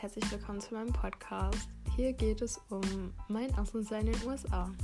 herzlich 0.00 0.32
willkommen 0.32 0.62
zu 0.62 0.72
meinem 0.72 0.94
Podcast. 0.94 1.68
Hier 1.94 2.14
geht 2.14 2.40
es 2.40 2.58
um 2.70 3.12
mein 3.28 3.54
Außensein 3.54 4.06
in 4.06 4.14
den 4.14 4.26
USA. 4.26 4.74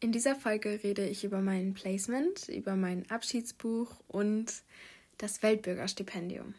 In 0.00 0.10
dieser 0.10 0.34
Folge 0.34 0.80
rede 0.82 1.06
ich 1.06 1.22
über 1.22 1.40
mein 1.40 1.74
Placement, 1.74 2.48
über 2.48 2.74
mein 2.74 3.08
Abschiedsbuch 3.08 4.00
und 4.08 4.64
das 5.16 5.44
Weltbürgerstipendium. 5.44 6.54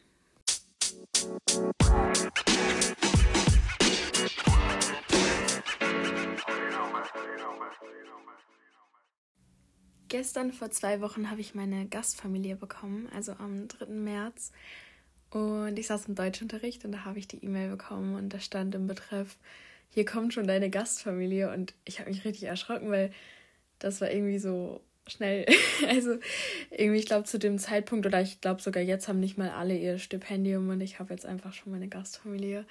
Gestern 10.17 10.53
vor 10.53 10.71
zwei 10.71 11.01
Wochen 11.01 11.29
habe 11.29 11.41
ich 11.41 11.55
meine 11.55 11.87
Gastfamilie 11.87 12.55
bekommen, 12.55 13.09
also 13.13 13.33
am 13.33 13.67
3. 13.67 13.87
März. 13.87 14.53
Und 15.29 15.77
ich 15.77 15.87
saß 15.87 16.05
im 16.05 16.15
Deutschunterricht 16.15 16.85
und 16.85 16.93
da 16.93 17.03
habe 17.03 17.19
ich 17.19 17.27
die 17.27 17.43
E-Mail 17.43 17.71
bekommen 17.71 18.15
und 18.15 18.33
da 18.33 18.39
stand 18.39 18.73
im 18.75 18.87
Betreff, 18.87 19.35
hier 19.89 20.05
kommt 20.05 20.33
schon 20.33 20.47
deine 20.47 20.69
Gastfamilie. 20.69 21.51
Und 21.51 21.73
ich 21.83 21.99
habe 21.99 22.09
mich 22.09 22.23
richtig 22.23 22.43
erschrocken, 22.43 22.91
weil 22.91 23.11
das 23.77 23.99
war 23.99 24.09
irgendwie 24.09 24.39
so 24.39 24.79
schnell. 25.05 25.45
also 25.89 26.15
irgendwie, 26.71 26.99
ich 26.99 27.07
glaube, 27.07 27.25
zu 27.25 27.37
dem 27.37 27.59
Zeitpunkt 27.59 28.05
oder 28.05 28.21
ich 28.21 28.39
glaube 28.39 28.61
sogar 28.61 28.83
jetzt 28.83 29.09
haben 29.09 29.19
nicht 29.19 29.37
mal 29.37 29.49
alle 29.49 29.77
ihr 29.77 29.99
Stipendium 29.99 30.69
und 30.69 30.79
ich 30.79 30.97
habe 30.97 31.13
jetzt 31.13 31.25
einfach 31.25 31.51
schon 31.51 31.73
meine 31.73 31.89
Gastfamilie. 31.89 32.65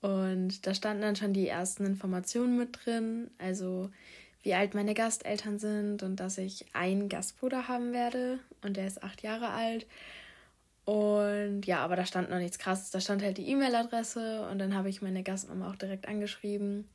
Und 0.00 0.64
da 0.64 0.74
standen 0.74 1.02
dann 1.02 1.16
schon 1.16 1.32
die 1.32 1.48
ersten 1.48 1.84
Informationen 1.84 2.56
mit 2.56 2.78
drin. 2.84 3.32
Also 3.38 3.90
wie 4.42 4.54
alt 4.54 4.74
meine 4.74 4.94
Gasteltern 4.94 5.58
sind 5.58 6.02
und 6.02 6.16
dass 6.16 6.38
ich 6.38 6.66
einen 6.72 7.08
Gastbruder 7.08 7.68
haben 7.68 7.92
werde 7.92 8.38
und 8.62 8.76
der 8.76 8.86
ist 8.86 9.02
acht 9.02 9.22
Jahre 9.22 9.50
alt. 9.50 9.86
Und 10.84 11.66
ja, 11.66 11.80
aber 11.80 11.96
da 11.96 12.06
stand 12.06 12.30
noch 12.30 12.38
nichts 12.38 12.58
krasses. 12.58 12.90
Da 12.90 12.98
stand 13.00 13.22
halt 13.22 13.36
die 13.36 13.48
E-Mail-Adresse 13.50 14.48
und 14.50 14.58
dann 14.58 14.74
habe 14.74 14.88
ich 14.88 15.02
meine 15.02 15.22
Gastmama 15.22 15.68
auch 15.70 15.76
direkt 15.76 16.08
angeschrieben. 16.08 16.88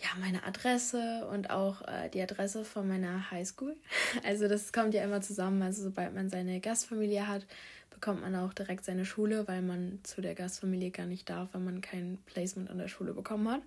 Ja, 0.00 0.10
meine 0.20 0.44
Adresse 0.44 1.26
und 1.26 1.50
auch 1.50 1.82
äh, 1.88 2.08
die 2.10 2.22
Adresse 2.22 2.64
von 2.64 2.86
meiner 2.86 3.32
Highschool. 3.32 3.76
Also 4.24 4.46
das 4.46 4.72
kommt 4.72 4.94
ja 4.94 5.02
immer 5.02 5.20
zusammen. 5.20 5.60
Also 5.62 5.82
sobald 5.82 6.14
man 6.14 6.30
seine 6.30 6.60
Gastfamilie 6.60 7.26
hat, 7.26 7.44
bekommt 7.90 8.20
man 8.20 8.36
auch 8.36 8.52
direkt 8.54 8.84
seine 8.84 9.04
Schule, 9.04 9.48
weil 9.48 9.62
man 9.62 9.98
zu 10.04 10.20
der 10.20 10.36
Gastfamilie 10.36 10.92
gar 10.92 11.06
nicht 11.06 11.28
darf, 11.28 11.48
wenn 11.54 11.64
man 11.64 11.80
kein 11.80 12.18
Placement 12.26 12.70
an 12.70 12.78
der 12.78 12.86
Schule 12.86 13.14
bekommen 13.14 13.50
hat. 13.50 13.62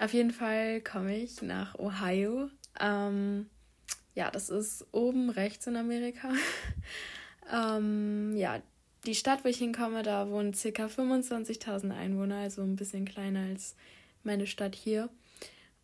Auf 0.00 0.14
jeden 0.14 0.30
Fall 0.30 0.80
komme 0.80 1.14
ich 1.14 1.42
nach 1.42 1.78
Ohio. 1.78 2.48
Ähm, 2.80 3.50
ja, 4.14 4.30
das 4.30 4.48
ist 4.48 4.86
oben 4.92 5.28
rechts 5.28 5.66
in 5.66 5.76
Amerika. 5.76 6.32
ähm, 7.52 8.34
ja, 8.34 8.62
die 9.04 9.14
Stadt, 9.14 9.44
wo 9.44 9.48
ich 9.48 9.58
hinkomme, 9.58 10.02
da 10.02 10.30
wohnen 10.30 10.52
ca. 10.52 10.86
25.000 10.86 11.94
Einwohner, 11.94 12.36
also 12.36 12.62
ein 12.62 12.76
bisschen 12.76 13.04
kleiner 13.04 13.40
als 13.40 13.76
meine 14.24 14.46
Stadt 14.46 14.74
hier. 14.74 15.10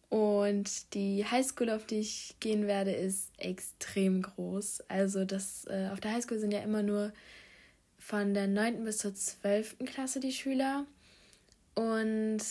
Und 0.08 0.94
die 0.94 1.26
Highschool, 1.26 1.68
auf 1.68 1.84
die 1.84 2.00
ich 2.00 2.36
gehen 2.40 2.66
werde, 2.66 2.92
ist 2.92 3.32
extrem 3.36 4.22
groß. 4.22 4.80
Also 4.88 5.26
das, 5.26 5.66
äh, 5.66 5.90
auf 5.92 6.00
der 6.00 6.12
Highschool 6.12 6.38
sind 6.38 6.54
ja 6.54 6.60
immer 6.60 6.82
nur 6.82 7.12
von 7.98 8.32
der 8.32 8.46
9. 8.46 8.82
bis 8.82 8.96
zur 8.96 9.14
12. 9.14 9.76
Klasse 9.84 10.20
die 10.20 10.32
Schüler. 10.32 10.86
Und 11.76 12.42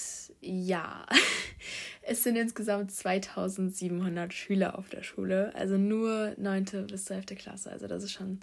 ja, 0.42 1.08
es 2.02 2.24
sind 2.24 2.36
insgesamt 2.36 2.92
2700 2.92 4.34
Schüler 4.34 4.78
auf 4.78 4.90
der 4.90 5.04
Schule, 5.04 5.54
also 5.56 5.78
nur 5.78 6.34
9. 6.38 6.88
bis 6.88 7.06
12. 7.06 7.26
Klasse. 7.38 7.72
Also 7.72 7.88
das 7.88 8.04
ist 8.04 8.12
schon 8.12 8.40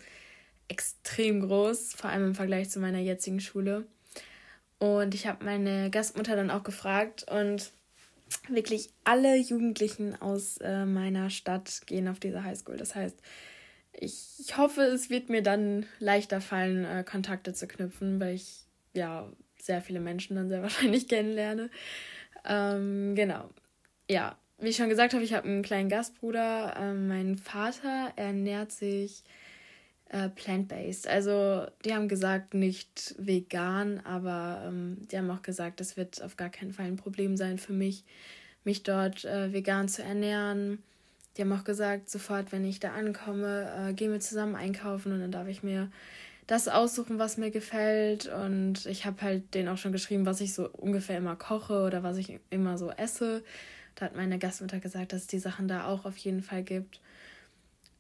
extrem 0.69 1.41
groß, 1.41 1.95
vor 1.95 2.11
allem 2.11 2.29
im 2.29 2.35
Vergleich 2.35 2.71
zu 2.71 2.81
meiner 2.81 2.99
jetzigen 2.99 3.41
Schule. 3.41 3.87
Und 4.79 5.15
ich 5.15 5.27
habe 5.27 5.45
meine 5.45 5.91
Gastmutter 5.91 6.35
dann 6.35 6.51
auch 6.51 6.65
gefragt 6.65 7.27
und 7.31 7.73
wirklich 8.49 8.91
alle 9.05 9.37
Jugendlichen 9.37 10.21
aus 10.21 10.57
äh, 10.59 10.85
meiner 10.85 11.31
Stadt 11.31 11.83
gehen 11.87 12.09
auf 12.09 12.19
diese 12.19 12.43
Highschool. 12.43 12.77
Das 12.77 12.95
heißt, 12.95 13.17
ich, 13.93 14.39
ich 14.39 14.57
hoffe, 14.57 14.83
es 14.83 15.11
wird 15.11 15.29
mir 15.29 15.43
dann 15.43 15.87
leichter 15.99 16.41
fallen, 16.41 16.85
äh, 16.85 17.05
Kontakte 17.05 17.53
zu 17.53 17.67
knüpfen, 17.67 18.21
weil 18.21 18.35
ich 18.35 18.65
ja 18.95 19.31
sehr 19.61 19.83
viele 19.83 20.01
Menschen 20.01 20.37
dann 20.37 20.49
sehr 20.49 20.63
wahrscheinlich 20.63 21.09
kennenlerne. 21.09 21.71
Ähm, 22.45 23.15
genau. 23.15 23.51
Ja, 24.09 24.37
wie 24.59 24.69
ich 24.69 24.77
schon 24.77 24.89
gesagt 24.89 25.15
habe, 25.15 25.25
ich 25.25 25.35
habe 25.35 25.49
einen 25.49 25.63
kleinen 25.63 25.89
Gastbruder. 25.89 26.77
Ähm, 26.79 27.09
mein 27.09 27.37
Vater 27.37 28.13
ernährt 28.17 28.73
sich 28.73 29.25
äh, 30.09 30.29
plant-based. 30.29 31.09
Also 31.09 31.67
die 31.85 31.95
haben 31.95 32.09
gesagt, 32.09 32.55
nicht 32.55 33.15
vegan, 33.19 34.01
aber 34.05 34.63
ähm, 34.67 34.99
die 35.11 35.19
haben 35.19 35.31
auch 35.31 35.43
gesagt, 35.43 35.81
das 35.81 35.97
wird 35.97 36.23
auf 36.23 36.37
gar 36.37 36.51
keinen 36.51 36.73
Fall 36.73 36.87
ein 36.87 36.97
Problem 36.97 37.37
sein 37.37 37.59
für 37.59 37.73
mich, 37.73 38.05
mich 38.63 38.83
dort 38.83 39.25
äh, 39.25 39.53
vegan 39.53 39.89
zu 39.89 40.03
ernähren. 40.03 40.83
Die 41.37 41.43
haben 41.43 41.53
auch 41.53 41.65
gesagt, 41.65 42.11
sofort, 42.11 42.53
wenn 42.53 42.65
ich 42.65 42.79
da 42.79 42.93
ankomme, 42.93 43.89
äh, 43.89 43.95
gehen 43.95 44.13
wir 44.13 44.21
zusammen 44.21 44.55
einkaufen 44.55 45.13
und 45.13 45.21
dann 45.21 45.33
darf 45.33 45.49
ich 45.49 45.63
mir 45.63 45.91
das 46.53 46.69
aussuchen, 46.69 47.19
was 47.19 47.39
mir 47.39 47.51
gefällt. 47.51 48.27
Und 48.27 48.85
ich 48.85 49.07
habe 49.07 49.23
halt 49.23 49.55
denen 49.55 49.69
auch 49.69 49.79
schon 49.79 49.91
geschrieben, 49.91 50.27
was 50.27 50.43
ich 50.43 50.53
so 50.53 50.69
ungefähr 50.69 51.17
immer 51.17 51.35
koche 51.35 51.83
oder 51.83 52.03
was 52.03 52.19
ich 52.19 52.41
immer 52.51 52.77
so 52.77 52.91
esse. 52.91 53.43
Da 53.95 54.05
hat 54.05 54.17
meine 54.17 54.39
Gastmutter 54.39 54.79
gesagt, 54.79 55.15
dass 55.15 55.23
es 55.23 55.27
die 55.27 55.39
Sachen 55.39 55.67
da 55.67 55.87
auch 55.87 56.05
auf 56.05 56.19
jeden 56.19 56.43
Fall 56.43 56.63
gibt. 56.63 57.01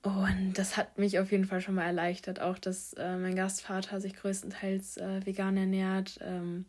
Und 0.02 0.52
das 0.56 0.76
hat 0.76 0.98
mich 0.98 1.18
auf 1.18 1.32
jeden 1.32 1.46
Fall 1.46 1.62
schon 1.62 1.76
mal 1.76 1.86
erleichtert. 1.86 2.40
Auch, 2.40 2.58
dass 2.58 2.92
äh, 2.94 3.16
mein 3.16 3.36
Gastvater 3.36 4.02
sich 4.02 4.14
größtenteils 4.16 4.98
äh, 4.98 5.24
vegan 5.24 5.56
ernährt, 5.56 6.18
ähm, 6.20 6.66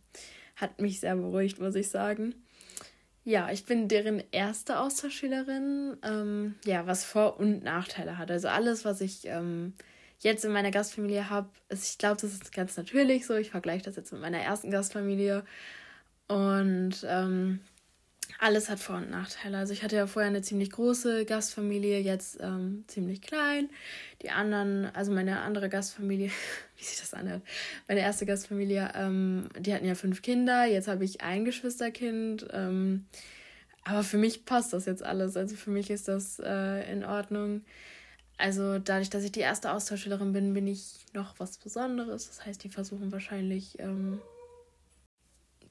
hat 0.55 0.79
mich 0.79 1.01
sehr 1.01 1.17
beruhigt, 1.17 1.59
muss 1.59 1.75
ich 1.75 1.89
sagen. 1.89 2.33
Ja, 3.25 3.51
ich 3.51 3.65
bin 3.65 3.89
deren 3.89 4.23
erste 4.31 4.79
Austauschschülerin, 4.79 5.97
ähm, 6.01 6.55
ja, 6.63 6.87
was 6.87 7.03
Vor- 7.03 7.39
und 7.39 7.61
Nachteile 7.63 8.17
hat. 8.17 8.31
Also 8.31 8.47
alles, 8.47 8.85
was 8.85 9.01
ich 9.01 9.25
ähm, 9.25 9.73
jetzt 10.23 10.45
in 10.45 10.51
meiner 10.51 10.71
Gastfamilie 10.71 11.29
habe, 11.29 11.49
ist, 11.69 11.91
ich 11.91 11.97
glaube, 11.97 12.19
das 12.21 12.33
ist 12.33 12.51
ganz 12.53 12.77
natürlich 12.77 13.25
so. 13.25 13.35
Ich 13.35 13.51
vergleiche 13.51 13.85
das 13.85 13.95
jetzt 13.95 14.11
mit 14.11 14.21
meiner 14.21 14.39
ersten 14.39 14.71
Gastfamilie. 14.71 15.43
Und 16.27 17.05
ähm, 17.07 17.59
alles 18.39 18.69
hat 18.69 18.79
Vor- 18.79 18.97
und 18.97 19.09
Nachteile. 19.09 19.57
Also 19.57 19.73
ich 19.73 19.83
hatte 19.83 19.95
ja 19.95 20.07
vorher 20.07 20.29
eine 20.29 20.41
ziemlich 20.41 20.71
große 20.71 21.25
Gastfamilie, 21.25 21.99
jetzt 21.99 22.39
ähm, 22.41 22.85
ziemlich 22.87 23.21
klein. 23.21 23.69
Die 24.21 24.31
anderen, 24.31 24.85
also 24.95 25.11
meine 25.11 25.41
andere 25.41 25.69
Gastfamilie, 25.69 26.29
wie 26.77 26.83
sich 26.83 26.99
das 26.99 27.13
anhört, 27.13 27.43
meine 27.87 28.01
erste 28.01 28.25
Gastfamilie, 28.25 28.91
ähm, 28.95 29.49
die 29.59 29.73
hatten 29.73 29.85
ja 29.85 29.95
fünf 29.95 30.21
Kinder, 30.21 30.65
jetzt 30.65 30.87
habe 30.87 31.03
ich 31.03 31.21
ein 31.21 31.45
Geschwisterkind. 31.45 32.47
Ähm, 32.51 33.05
aber 33.85 34.03
für 34.03 34.17
mich 34.17 34.45
passt 34.45 34.73
das 34.73 34.85
jetzt 34.85 35.03
alles. 35.03 35.35
Also 35.35 35.55
für 35.55 35.69
mich 35.69 35.89
ist 35.89 36.07
das 36.07 36.39
äh, 36.39 36.91
in 36.91 37.03
Ordnung. 37.03 37.63
Also 38.37 38.79
dadurch, 38.79 39.09
dass 39.09 39.23
ich 39.23 39.31
die 39.31 39.41
erste 39.41 39.71
Austauschschülerin 39.71 40.33
bin, 40.33 40.53
bin 40.53 40.67
ich 40.67 41.05
noch 41.13 41.39
was 41.39 41.57
Besonderes. 41.57 42.27
Das 42.27 42.45
heißt, 42.45 42.63
die 42.63 42.69
versuchen 42.69 43.11
wahrscheinlich 43.11 43.79
ähm, 43.79 44.19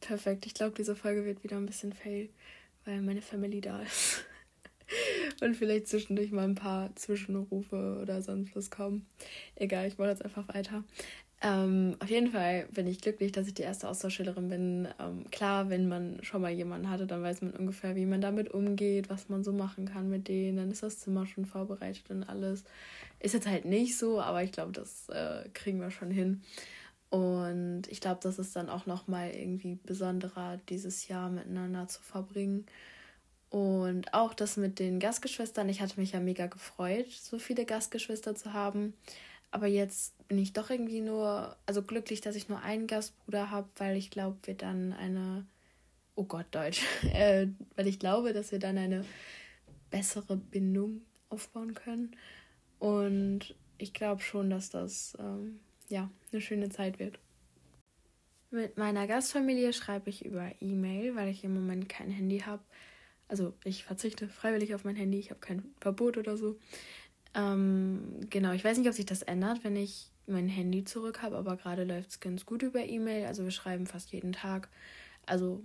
perfekt. 0.01 0.47
Ich 0.47 0.55
glaube, 0.55 0.75
diese 0.77 0.95
Folge 0.95 1.25
wird 1.25 1.43
wieder 1.43 1.57
ein 1.57 1.67
bisschen 1.67 1.93
fail, 1.93 2.29
weil 2.85 3.03
meine 3.03 3.23
Family 3.23 3.61
da 3.61 3.83
ist. 3.83 4.25
Und 5.41 5.57
vielleicht 5.57 5.89
zwischendurch 5.89 6.31
mal 6.31 6.45
ein 6.45 6.55
paar 6.55 6.95
Zwischenrufe 6.97 7.99
oder 8.01 8.23
sonst 8.23 8.55
was 8.55 8.71
kommen. 8.71 9.07
Egal, 9.55 9.89
ich 9.89 9.99
mache 9.99 10.11
jetzt 10.11 10.25
einfach 10.25 10.49
weiter. 10.49 10.85
Ähm, 11.45 11.97
auf 11.99 12.09
jeden 12.09 12.31
Fall 12.31 12.69
bin 12.71 12.87
ich 12.87 13.01
glücklich, 13.01 13.33
dass 13.33 13.49
ich 13.49 13.55
die 13.55 13.63
erste 13.63 13.89
Austauschschülerin 13.89 14.49
bin. 14.49 14.89
Ähm, 15.01 15.29
klar, 15.33 15.71
wenn 15.71 15.89
man 15.89 16.23
schon 16.23 16.41
mal 16.41 16.53
jemanden 16.53 16.89
hatte, 16.89 17.09
dann 17.09 17.23
weiß 17.23 17.43
man 17.43 17.53
ungefähr, 17.53 17.97
wie 17.97 18.07
man 18.07 18.21
damit 18.21 18.53
umgeht, 18.55 19.11
was 19.11 19.29
man 19.29 19.43
so 19.43 19.53
machen 19.53 19.87
kann 19.87 20.09
mit 20.09 20.29
denen. 20.29 20.57
Dann 20.59 20.71
ist 20.71 20.85
das 20.85 21.01
Zimmer 21.01 21.27
schon 21.27 21.45
vorbereitet 21.45 22.09
und 22.11 22.23
alles. 22.23 22.63
Ist 23.19 23.35
jetzt 23.35 23.49
halt 23.49 23.65
nicht 23.65 23.99
so, 23.99 24.21
aber 24.21 24.45
ich 24.45 24.53
glaube, 24.53 24.71
das 24.71 25.09
äh, 25.09 25.49
kriegen 25.53 25.81
wir 25.81 25.91
schon 25.91 26.13
hin. 26.13 26.43
Und 27.11 27.89
ich 27.89 28.01
glaube, 28.01 28.21
das 28.23 28.39
ist 28.39 28.55
dann 28.55 28.69
auch 28.69 28.87
nochmal 28.87 29.33
irgendwie 29.33 29.79
besonderer, 29.85 30.61
dieses 30.69 31.09
Jahr 31.09 31.29
miteinander 31.29 31.89
zu 31.89 32.03
verbringen. 32.03 32.67
Und 33.51 34.15
auch 34.15 34.33
das 34.33 34.57
mit 34.57 34.79
den 34.79 35.01
Gastgeschwistern. 35.01 35.69
Ich 35.69 35.83
hatte 35.83 36.01
mich 36.01 36.13
ja 36.13 36.21
mega 36.21 36.47
gefreut, 36.47 37.11
so 37.11 37.39
viele 37.39 37.67
Gastgeschwister 37.67 38.35
zu 38.37 38.53
haben. 38.53 38.95
Aber 39.53 39.67
jetzt 39.67 40.17
bin 40.29 40.39
ich 40.39 40.55
doch 40.55 40.71
irgendwie 40.71 41.03
nur, 41.03 41.57
also 41.67 41.83
glücklich, 41.83 42.23
dass 42.23 42.37
ich 42.37 42.49
nur 42.49 42.63
einen 42.63 42.87
Gastbruder 42.87 43.51
habe, 43.51 43.69
weil 43.77 43.97
ich 43.99 44.11
glaube, 44.11 44.39
wir 44.45 44.55
dann 44.55 44.95
eine, 44.95 45.47
oh 46.15 46.25
Gott, 46.25 46.47
Deutsch, 46.51 46.83
äh, 47.13 47.47
weil 47.77 47.87
ich 47.87 47.99
glaube, 47.99 48.33
dass 48.33 48.51
wir 48.51 48.59
dann 48.59 48.79
eine 48.79 49.05
bessere 49.91 50.37
Bindung 50.37 51.03
aufbauen 51.29 51.75
können. 51.75 52.17
Und 52.79 53.55
ich 53.77 53.93
glaube 53.93 54.23
schon, 54.23 54.49
dass 54.49 54.71
das 54.71 55.17
ähm, 55.21 55.61
ja 55.89 56.11
eine 56.33 56.41
schöne 56.41 56.71
Zeit 56.71 56.99
wird. 56.99 57.19
Mit 58.51 58.79
meiner 58.79 59.07
Gastfamilie 59.07 59.73
schreibe 59.75 60.09
ich 60.09 60.25
über 60.25 60.51
E-Mail, 60.61 61.15
weil 61.15 61.29
ich 61.29 61.45
im 61.45 61.55
Moment 61.55 61.89
kein 61.91 62.11
Handy 62.11 62.41
habe. 62.41 62.63
Also 63.29 63.55
ich 63.65 63.85
verzichte 63.85 64.29
freiwillig 64.29 64.75
auf 64.75 64.85
mein 64.85 64.97
Handy, 64.97 65.19
ich 65.19 65.31
habe 65.31 65.41
kein 65.41 65.75
Verbot 65.81 66.17
oder 66.17 66.37
so. 66.37 66.59
Ähm, 67.35 68.21
genau, 68.31 68.53
ich 68.53 68.65
weiß 68.65 68.79
nicht, 68.79 68.89
ob 68.89 68.95
sich 68.95 69.07
das 69.07 69.23
ändert, 69.23 69.65
wenn 69.65 69.77
ich 69.77 70.11
mein 70.27 70.49
Handy 70.49 70.85
zurück 70.85 71.23
habe, 71.23 71.37
aber 71.37 71.57
gerade 71.57 71.85
läuft 71.85 72.11
es 72.11 72.21
ganz 72.21 72.47
gut 72.47 72.63
über 72.63 72.85
E-Mail. 72.85 73.27
Also 73.27 73.45
wir 73.45 73.51
schreiben 73.51 73.87
fast 73.87 74.13
jeden 74.13 74.33
Tag. 74.33 74.69
Also 75.27 75.63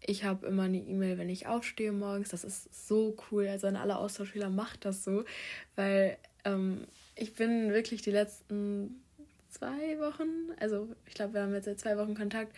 ich 0.00 0.24
habe 0.24 0.46
immer 0.46 0.64
eine 0.64 0.78
E-Mail, 0.78 1.18
wenn 1.18 1.28
ich 1.28 1.46
aufstehe 1.46 1.92
morgens. 1.92 2.30
Das 2.30 2.44
ist 2.44 2.88
so 2.88 3.16
cool. 3.30 3.46
Also 3.48 3.66
an 3.66 3.76
alle 3.76 3.96
Austauschschüler 3.96 4.48
macht 4.48 4.84
das 4.84 5.04
so, 5.04 5.24
weil 5.76 6.16
ähm, 6.44 6.86
ich 7.16 7.34
bin 7.34 7.70
wirklich 7.70 8.02
die 8.02 8.10
letzten 8.10 9.02
zwei 9.50 9.98
Wochen, 9.98 10.28
also 10.58 10.88
ich 11.06 11.14
glaube, 11.14 11.34
wir 11.34 11.42
haben 11.42 11.52
jetzt 11.52 11.64
seit 11.64 11.80
zwei 11.80 11.98
Wochen 11.98 12.14
Kontakt, 12.14 12.54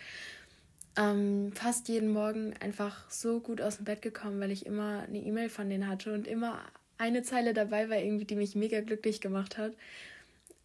ähm, 0.95 1.51
fast 1.53 1.87
jeden 1.89 2.11
Morgen 2.11 2.53
einfach 2.59 3.09
so 3.09 3.39
gut 3.39 3.61
aus 3.61 3.77
dem 3.77 3.85
Bett 3.85 4.01
gekommen, 4.01 4.39
weil 4.39 4.51
ich 4.51 4.65
immer 4.65 4.99
eine 5.01 5.17
E-Mail 5.17 5.49
von 5.49 5.69
denen 5.69 5.87
hatte 5.87 6.13
und 6.13 6.27
immer 6.27 6.61
eine 7.03 7.21
Zeile 7.21 7.53
dabei 7.53 7.89
war, 7.89 7.97
irgendwie, 7.97 8.25
die 8.25 8.35
mich 8.35 8.55
mega 8.55 8.79
glücklich 8.79 9.19
gemacht 9.19 9.57
hat. 9.57 9.73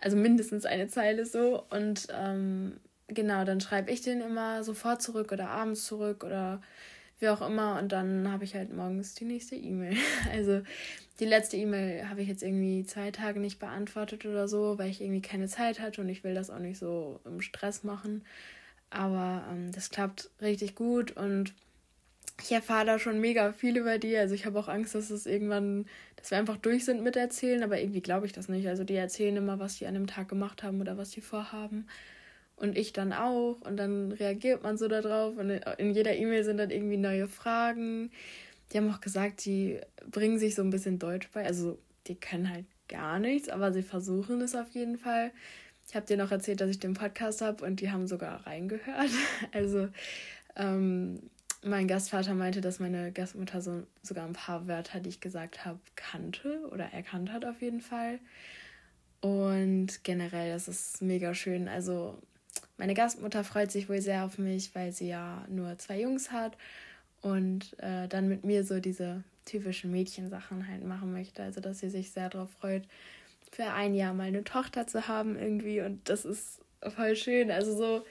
Also 0.01 0.17
mindestens 0.17 0.65
eine 0.65 0.87
Zeile 0.87 1.27
so. 1.27 1.65
Und 1.71 2.07
ähm, 2.13 2.77
genau, 3.09 3.45
dann 3.45 3.61
schreibe 3.61 3.91
ich 3.91 4.03
den 4.03 4.21
immer 4.21 4.63
sofort 4.63 5.03
zurück 5.03 5.33
oder 5.33 5.49
abends 5.49 5.85
zurück 5.85 6.23
oder 6.23 6.63
wie 7.19 7.29
auch 7.29 7.43
immer. 7.43 7.79
Und 7.81 7.91
dann 7.91 8.31
habe 8.31 8.45
ich 8.45 8.55
halt 8.55 8.73
morgens 8.73 9.15
die 9.15 9.25
nächste 9.25 9.57
E-Mail. 9.57 9.97
Also 10.33 10.63
die 11.19 11.25
letzte 11.25 11.57
E-Mail 11.57 12.09
habe 12.09 12.23
ich 12.23 12.29
jetzt 12.29 12.45
irgendwie 12.45 12.85
zwei 12.85 13.11
Tage 13.11 13.41
nicht 13.41 13.59
beantwortet 13.59 14.25
oder 14.25 14.47
so, 14.47 14.79
weil 14.79 14.91
ich 14.91 15.01
irgendwie 15.01 15.23
keine 15.23 15.49
Zeit 15.49 15.81
hatte 15.81 16.01
und 16.01 16.09
ich 16.09 16.23
will 16.23 16.35
das 16.35 16.51
auch 16.51 16.61
nicht 16.61 16.79
so 16.79 17.19
im 17.25 17.41
Stress 17.41 17.83
machen. 17.83 18.25
Aber 18.91 19.45
ähm, 19.51 19.73
das 19.73 19.91
klappt 19.91 20.31
richtig 20.41 20.77
gut 20.77 21.11
und 21.17 21.53
ich 22.41 22.53
erfahre 22.53 22.87
da 22.87 22.99
schon 22.99 23.21
mega 23.21 23.53
viel 23.53 23.77
über 23.77 23.99
die. 23.99 24.17
Also 24.17 24.35
ich 24.35 24.47
habe 24.47 24.59
auch 24.59 24.69
Angst, 24.69 24.95
dass 24.95 25.11
es 25.11 25.27
irgendwann, 25.27 25.87
dass 26.17 26.31
wir 26.31 26.39
einfach 26.39 26.57
durch 26.57 26.85
sind 26.85 27.03
mit 27.03 27.17
erzählen, 27.17 27.63
aber 27.63 27.81
irgendwie 27.81 28.01
glaube 28.01 28.27
ich 28.27 28.33
das 28.33 28.49
nicht. 28.49 28.69
Also 28.69 28.85
die 28.85 28.95
erzählen 28.95 29.37
immer, 29.37 29.59
was 29.59 29.79
die 29.79 29.87
an 29.87 29.95
dem 29.95 30.07
Tag 30.07 30.29
gemacht 30.29 30.63
haben 30.63 30.81
oder 30.81 30.97
was 30.97 31.11
die 31.11 31.21
vorhaben. 31.21 31.87
Und 32.57 32.77
ich 32.77 32.93
dann 32.93 33.13
auch. 33.13 33.61
Und 33.63 33.77
dann 33.77 34.13
reagiert 34.13 34.63
man 34.63 34.77
so 34.79 34.89
darauf. 34.89 35.37
Und 35.37 35.51
in 35.51 35.93
jeder 35.93 36.15
E-Mail 36.17 36.45
sind 36.45 36.59
dann 36.59 36.71
irgendwie 36.71 36.97
neue 36.97 37.29
Fragen. 37.29 38.11
Die 38.73 38.79
haben 38.79 38.93
auch 38.93 39.01
gesagt, 39.01 39.45
die 39.45 39.81
bringen 40.11 40.39
sich 40.39 40.55
so 40.55 40.63
ein 40.63 40.71
bisschen 40.71 40.99
Deutsch 40.99 41.29
bei. 41.33 41.45
Also 41.45 41.79
die 42.07 42.17
können 42.17 42.51
halt 42.51 42.67
gar 42.89 43.19
nichts, 43.19 43.49
aber 43.49 43.73
sie 43.73 43.83
versuchen 43.83 44.41
es 44.41 44.55
auf 44.55 44.71
jeden 44.71 44.99
Fall. 44.99 45.31
Ich 45.89 45.95
habe 45.95 46.07
dir 46.07 46.17
noch 46.17 46.31
erzählt, 46.31 46.61
dass 46.61 46.71
ich 46.71 46.79
den 46.79 46.95
Podcast 46.95 47.41
habe 47.41 47.65
und 47.65 47.81
die 47.81 47.91
haben 47.91 48.07
sogar 48.07 48.47
reingehört. 48.47 49.11
Also 49.53 49.89
ähm, 50.57 51.31
mein 51.63 51.89
Gastvater 51.89 52.35
meinte, 52.35 52.61
dass 52.61 52.79
meine 52.79 53.13
Gastmutter 53.13 53.61
so, 53.61 53.83
sogar 54.03 54.27
ein 54.27 54.33
paar 54.33 54.67
Wörter, 54.69 55.01
die 55.01 55.09
ich 55.09 55.21
gesagt 55.21 55.65
habe, 55.65 55.81
kannte 55.97 56.69
oder 56.73 56.85
erkannt 56.93 57.33
hat 57.33 57.45
auf 57.45 57.61
jeden 57.61 57.81
Fall. 57.81 58.21
Und 59.21 60.05
generell, 60.05 60.53
das 60.53 60.69
ist 60.69 61.03
mega 61.03 61.35
schön. 61.35 61.69
Also 61.69 62.19
meine 62.77 62.95
Gastmutter 62.95 63.43
freut 63.43 63.73
sich 63.73 63.89
wohl 63.89 64.01
sehr 64.01 64.25
auf 64.25 64.39
mich, 64.39 64.75
weil 64.75 64.93
sie 64.93 65.09
ja 65.09 65.45
nur 65.49 65.77
zwei 65.79 66.01
Jungs 66.01 66.31
hat 66.31 66.57
und 67.21 67.77
äh, 67.81 68.07
dann 68.07 68.29
mit 68.29 68.45
mir 68.45 68.63
so 68.65 68.79
diese 68.79 69.25
typischen 69.45 69.91
Mädchensachen 69.91 70.69
halt 70.69 70.85
machen 70.85 71.13
möchte. 71.13 71.43
Also 71.43 71.61
dass 71.61 71.81
sie 71.81 71.91
sich 71.91 72.13
sehr 72.13 72.29
darauf 72.29 72.51
freut, 72.51 72.85
für 73.51 73.73
ein 73.73 73.95
Jahr 73.95 74.15
mal 74.15 74.29
eine 74.29 74.45
Tochter 74.45 74.87
zu 74.87 75.09
haben 75.09 75.37
irgendwie. 75.37 75.81
Und 75.81 76.09
das 76.09 76.25
ist 76.25 76.61
voll 76.83 77.17
schön. 77.17 77.51
Also 77.51 77.77
so 77.77 78.05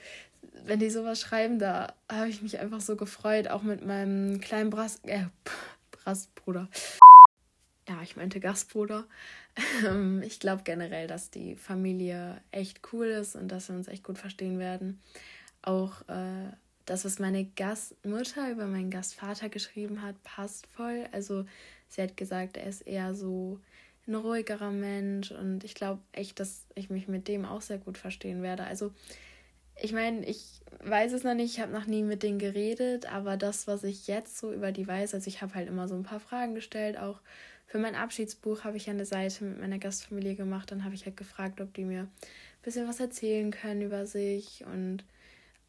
wenn 0.64 0.78
die 0.78 0.90
sowas 0.90 1.20
schreiben, 1.20 1.58
da 1.58 1.94
habe 2.10 2.28
ich 2.28 2.42
mich 2.42 2.58
einfach 2.58 2.80
so 2.80 2.96
gefreut, 2.96 3.48
auch 3.48 3.62
mit 3.62 3.84
meinem 3.84 4.40
kleinen 4.40 4.70
Bras 4.70 5.00
äh, 5.04 5.24
Brastbruder. 5.90 6.68
Ja, 7.88 8.02
ich 8.02 8.16
meinte 8.16 8.40
Gastbruder. 8.40 9.06
Ähm, 9.84 10.22
ich 10.22 10.38
glaube 10.38 10.62
generell, 10.62 11.08
dass 11.08 11.30
die 11.30 11.56
Familie 11.56 12.40
echt 12.52 12.80
cool 12.92 13.06
ist 13.06 13.34
und 13.34 13.48
dass 13.48 13.68
wir 13.68 13.76
uns 13.76 13.88
echt 13.88 14.04
gut 14.04 14.16
verstehen 14.16 14.60
werden. 14.60 15.00
Auch 15.62 16.02
äh, 16.08 16.52
das, 16.84 17.04
was 17.04 17.18
meine 17.18 17.44
Gastmutter 17.44 18.50
über 18.50 18.66
meinen 18.66 18.90
Gastvater 18.90 19.48
geschrieben 19.48 20.02
hat, 20.02 20.22
passt 20.22 20.66
voll. 20.68 21.06
Also 21.12 21.44
sie 21.88 22.02
hat 22.02 22.16
gesagt, 22.16 22.56
er 22.56 22.66
ist 22.66 22.82
eher 22.82 23.14
so 23.14 23.58
ein 24.06 24.14
ruhigerer 24.14 24.70
Mensch 24.70 25.32
und 25.32 25.64
ich 25.64 25.74
glaube 25.74 26.00
echt, 26.12 26.40
dass 26.40 26.66
ich 26.74 26.88
mich 26.88 27.08
mit 27.08 27.28
dem 27.28 27.44
auch 27.44 27.60
sehr 27.60 27.78
gut 27.78 27.98
verstehen 27.98 28.42
werde. 28.42 28.64
Also 28.64 28.92
ich 29.80 29.92
meine, 29.92 30.24
ich 30.26 30.60
weiß 30.84 31.12
es 31.12 31.24
noch 31.24 31.34
nicht, 31.34 31.54
ich 31.54 31.60
habe 31.60 31.72
noch 31.72 31.86
nie 31.86 32.02
mit 32.02 32.22
denen 32.22 32.38
geredet, 32.38 33.12
aber 33.12 33.36
das, 33.36 33.66
was 33.66 33.84
ich 33.84 34.06
jetzt 34.06 34.38
so 34.38 34.52
über 34.52 34.72
die 34.72 34.86
weiß, 34.86 35.14
also 35.14 35.28
ich 35.28 35.42
habe 35.42 35.54
halt 35.54 35.68
immer 35.68 35.88
so 35.88 35.94
ein 35.94 36.02
paar 36.02 36.20
Fragen 36.20 36.54
gestellt, 36.54 36.98
auch 36.98 37.20
für 37.66 37.78
mein 37.78 37.94
Abschiedsbuch 37.94 38.64
habe 38.64 38.76
ich 38.76 38.88
eine 38.88 39.04
Seite 39.04 39.44
mit 39.44 39.60
meiner 39.60 39.78
Gastfamilie 39.78 40.34
gemacht, 40.34 40.70
dann 40.70 40.84
habe 40.84 40.94
ich 40.94 41.04
halt 41.04 41.16
gefragt, 41.16 41.60
ob 41.60 41.74
die 41.74 41.84
mir 41.84 42.02
ein 42.02 42.08
bisschen 42.62 42.88
was 42.88 43.00
erzählen 43.00 43.50
können 43.50 43.82
über 43.82 44.06
sich 44.06 44.64
und 44.66 45.04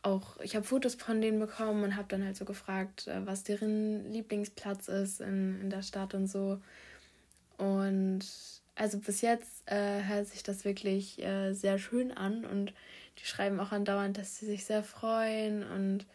auch, 0.01 0.39
ich 0.39 0.55
habe 0.55 0.65
Fotos 0.65 0.95
von 0.95 1.19
denen 1.19 1.39
bekommen 1.39 1.83
und 1.83 1.95
habe 1.97 2.07
dann 2.07 2.23
halt 2.23 2.37
so 2.37 2.45
gefragt, 2.45 3.07
äh, 3.07 3.25
was 3.25 3.43
deren 3.43 4.09
Lieblingsplatz 4.11 4.87
ist 4.87 5.19
in, 5.19 5.59
in 5.61 5.69
der 5.69 5.81
Stadt 5.81 6.13
und 6.13 6.27
so. 6.27 6.59
Und 7.57 8.21
also 8.75 8.97
bis 8.99 9.19
jetzt 9.19 9.69
äh, 9.69 10.03
hört 10.03 10.27
sich 10.27 10.41
das 10.41 10.63
wirklich 10.63 11.21
äh, 11.21 11.51
sehr 11.53 11.77
schön 11.79 12.13
an 12.13 12.45
und 12.45 12.73
die 13.19 13.25
schreiben 13.25 13.59
auch 13.59 13.71
andauernd, 13.71 14.17
dass 14.17 14.37
sie 14.37 14.45
sich 14.45 14.65
sehr 14.65 14.83
freuen 14.83 15.63
und 15.63 16.05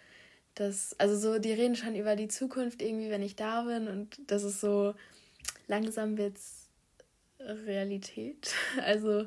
das, 0.54 0.98
also 1.00 1.16
so, 1.16 1.38
die 1.38 1.52
reden 1.52 1.76
schon 1.76 1.96
über 1.96 2.14
die 2.16 2.28
Zukunft 2.28 2.80
irgendwie, 2.80 3.10
wenn 3.10 3.22
ich 3.22 3.36
da 3.36 3.62
bin 3.62 3.88
und 3.88 4.20
das 4.28 4.44
ist 4.44 4.60
so, 4.60 4.94
langsam 5.66 6.16
wird's 6.16 6.68
Realität. 7.40 8.54
Also 8.78 9.26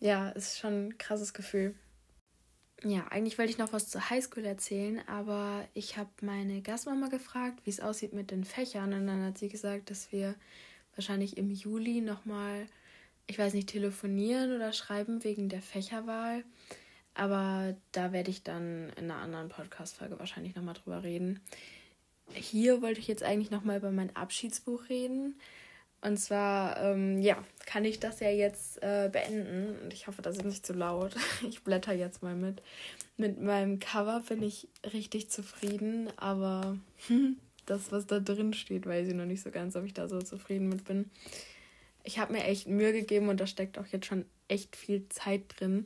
ja, 0.00 0.30
ist 0.30 0.58
schon 0.58 0.88
ein 0.88 0.98
krasses 0.98 1.32
Gefühl. 1.32 1.74
Ja, 2.84 3.06
eigentlich 3.08 3.38
wollte 3.38 3.52
ich 3.52 3.58
noch 3.58 3.72
was 3.72 3.88
zur 3.88 4.10
Highschool 4.10 4.44
erzählen, 4.44 5.00
aber 5.06 5.64
ich 5.72 5.96
habe 5.96 6.10
meine 6.20 6.60
Gastmama 6.62 7.08
gefragt, 7.08 7.60
wie 7.64 7.70
es 7.70 7.78
aussieht 7.78 8.12
mit 8.12 8.32
den 8.32 8.44
Fächern 8.44 8.92
und 8.92 9.06
dann 9.06 9.24
hat 9.24 9.38
sie 9.38 9.48
gesagt, 9.48 9.90
dass 9.90 10.10
wir 10.10 10.34
wahrscheinlich 10.96 11.36
im 11.36 11.52
Juli 11.52 12.00
nochmal, 12.00 12.66
ich 13.28 13.38
weiß 13.38 13.54
nicht, 13.54 13.68
telefonieren 13.68 14.56
oder 14.56 14.72
schreiben 14.72 15.22
wegen 15.22 15.48
der 15.48 15.62
Fächerwahl. 15.62 16.42
Aber 17.14 17.76
da 17.92 18.12
werde 18.12 18.30
ich 18.30 18.42
dann 18.42 18.90
in 18.96 19.10
einer 19.10 19.20
anderen 19.20 19.48
Podcast-Folge 19.48 20.18
wahrscheinlich 20.18 20.54
nochmal 20.54 20.74
drüber 20.74 21.02
reden. 21.02 21.40
Hier 22.32 22.80
wollte 22.80 23.00
ich 23.00 23.08
jetzt 23.08 23.22
eigentlich 23.22 23.50
nochmal 23.50 23.78
über 23.78 23.90
mein 23.90 24.14
Abschiedsbuch 24.16 24.88
reden. 24.88 25.34
Und 26.00 26.16
zwar, 26.16 26.82
ähm, 26.82 27.20
ja, 27.20 27.44
kann 27.64 27.84
ich 27.84 28.00
das 28.00 28.18
ja 28.18 28.28
jetzt 28.28 28.82
äh, 28.82 29.08
beenden. 29.12 29.78
Und 29.82 29.92
ich 29.92 30.08
hoffe, 30.08 30.20
das 30.20 30.36
ist 30.36 30.44
nicht 30.44 30.66
zu 30.66 30.72
laut. 30.72 31.14
Ich 31.48 31.62
blätter 31.62 31.92
jetzt 31.92 32.22
mal 32.22 32.34
mit. 32.34 32.60
Mit 33.16 33.40
meinem 33.40 33.78
Cover 33.78 34.22
bin 34.28 34.42
ich 34.42 34.68
richtig 34.92 35.30
zufrieden. 35.30 36.10
Aber 36.16 36.76
das, 37.66 37.92
was 37.92 38.06
da 38.06 38.18
drin 38.18 38.52
steht, 38.52 38.86
weiß 38.86 39.06
ich 39.06 39.14
noch 39.14 39.26
nicht 39.26 39.42
so 39.42 39.50
ganz, 39.50 39.76
ob 39.76 39.84
ich 39.84 39.94
da 39.94 40.08
so 40.08 40.20
zufrieden 40.20 40.68
mit 40.68 40.84
bin. 40.84 41.08
Ich 42.02 42.18
habe 42.18 42.32
mir 42.32 42.44
echt 42.44 42.66
Mühe 42.66 42.92
gegeben 42.92 43.28
und 43.28 43.38
da 43.38 43.46
steckt 43.46 43.78
auch 43.78 43.86
jetzt 43.86 44.06
schon 44.06 44.24
echt 44.48 44.74
viel 44.74 45.08
Zeit 45.08 45.42
drin. 45.56 45.84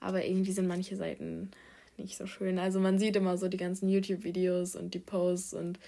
Aber 0.00 0.24
irgendwie 0.24 0.52
sind 0.52 0.68
manche 0.68 0.96
Seiten 0.96 1.50
nicht 1.98 2.16
so 2.16 2.26
schön. 2.26 2.58
Also 2.58 2.80
man 2.80 2.98
sieht 2.98 3.16
immer 3.16 3.36
so 3.38 3.48
die 3.48 3.56
ganzen 3.56 3.88
YouTube-Videos 3.88 4.76
und 4.76 4.94
die 4.94 4.98
Posts 4.98 5.54
und 5.54 5.78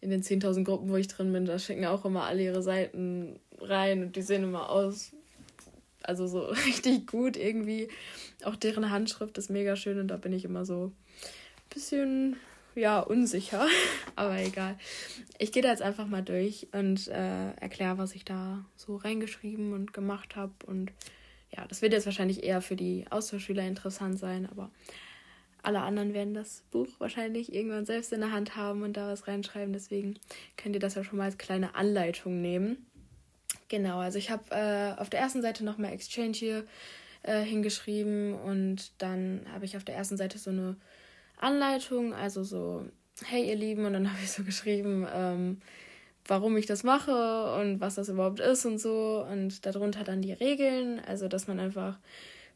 in 0.00 0.10
den 0.10 0.22
10.000 0.22 0.64
Gruppen, 0.64 0.88
wo 0.88 0.96
ich 0.96 1.08
drin 1.08 1.32
bin, 1.32 1.46
da 1.46 1.58
schicken 1.58 1.86
auch 1.86 2.04
immer 2.04 2.24
alle 2.24 2.42
ihre 2.42 2.62
Seiten 2.62 3.40
rein 3.60 4.02
und 4.02 4.16
die 4.16 4.22
sehen 4.22 4.44
immer 4.44 4.70
aus, 4.70 5.12
also 6.02 6.26
so 6.26 6.40
richtig 6.66 7.06
gut 7.06 7.36
irgendwie. 7.36 7.88
Auch 8.44 8.56
deren 8.56 8.90
Handschrift 8.90 9.38
ist 9.38 9.50
mega 9.50 9.76
schön 9.76 9.98
und 9.98 10.08
da 10.08 10.16
bin 10.16 10.32
ich 10.32 10.44
immer 10.44 10.64
so 10.64 10.86
ein 10.86 10.92
bisschen, 11.70 12.36
ja, 12.74 13.00
unsicher. 13.00 13.66
Aber 14.16 14.38
egal. 14.38 14.78
Ich 15.38 15.52
gehe 15.52 15.62
da 15.62 15.70
jetzt 15.70 15.82
einfach 15.82 16.06
mal 16.06 16.22
durch 16.22 16.68
und 16.72 17.08
äh, 17.08 17.52
erkläre, 17.52 17.98
was 17.98 18.14
ich 18.14 18.24
da 18.24 18.64
so 18.76 18.96
reingeschrieben 18.96 19.72
und 19.72 19.92
gemacht 19.92 20.36
habe 20.36 20.52
und 20.66 20.92
ja, 21.54 21.66
das 21.66 21.82
wird 21.82 21.92
jetzt 21.92 22.06
wahrscheinlich 22.06 22.42
eher 22.44 22.60
für 22.60 22.76
die 22.76 23.04
Austauschschüler 23.10 23.66
interessant 23.66 24.18
sein, 24.18 24.48
aber 24.50 24.70
alle 25.62 25.80
anderen 25.80 26.14
werden 26.14 26.32
das 26.32 26.62
Buch 26.70 26.88
wahrscheinlich 26.98 27.52
irgendwann 27.52 27.86
selbst 27.86 28.12
in 28.12 28.20
der 28.20 28.30
Hand 28.30 28.54
haben 28.54 28.82
und 28.82 28.96
da 28.96 29.08
was 29.08 29.26
reinschreiben. 29.26 29.72
Deswegen 29.72 30.16
könnt 30.56 30.76
ihr 30.76 30.80
das 30.80 30.94
ja 30.94 31.02
schon 31.02 31.18
mal 31.18 31.24
als 31.24 31.38
kleine 31.38 31.74
Anleitung 31.74 32.40
nehmen. 32.40 32.86
Genau, 33.68 33.98
also 33.98 34.16
ich 34.16 34.30
habe 34.30 34.44
äh, 34.50 35.00
auf 35.00 35.10
der 35.10 35.18
ersten 35.18 35.42
Seite 35.42 35.64
nochmal 35.64 35.92
Exchange 35.92 36.34
hier 36.34 36.64
äh, 37.24 37.42
hingeschrieben 37.42 38.34
und 38.34 38.92
dann 38.98 39.40
habe 39.52 39.64
ich 39.64 39.76
auf 39.76 39.82
der 39.82 39.96
ersten 39.96 40.16
Seite 40.16 40.38
so 40.38 40.50
eine 40.50 40.76
Anleitung, 41.36 42.14
also 42.14 42.44
so, 42.44 42.86
hey 43.24 43.48
ihr 43.48 43.56
Lieben, 43.56 43.84
und 43.84 43.92
dann 43.92 44.10
habe 44.12 44.22
ich 44.22 44.30
so 44.30 44.44
geschrieben, 44.44 45.06
ähm, 45.12 45.60
warum 46.28 46.56
ich 46.56 46.66
das 46.66 46.82
mache 46.82 47.54
und 47.60 47.80
was 47.80 47.96
das 47.96 48.08
überhaupt 48.08 48.40
ist 48.40 48.64
und 48.66 48.78
so. 48.78 49.26
Und 49.30 49.64
darunter 49.66 50.04
dann 50.04 50.22
die 50.22 50.32
Regeln, 50.32 51.00
also 51.06 51.28
dass 51.28 51.46
man 51.46 51.60
einfach 51.60 51.98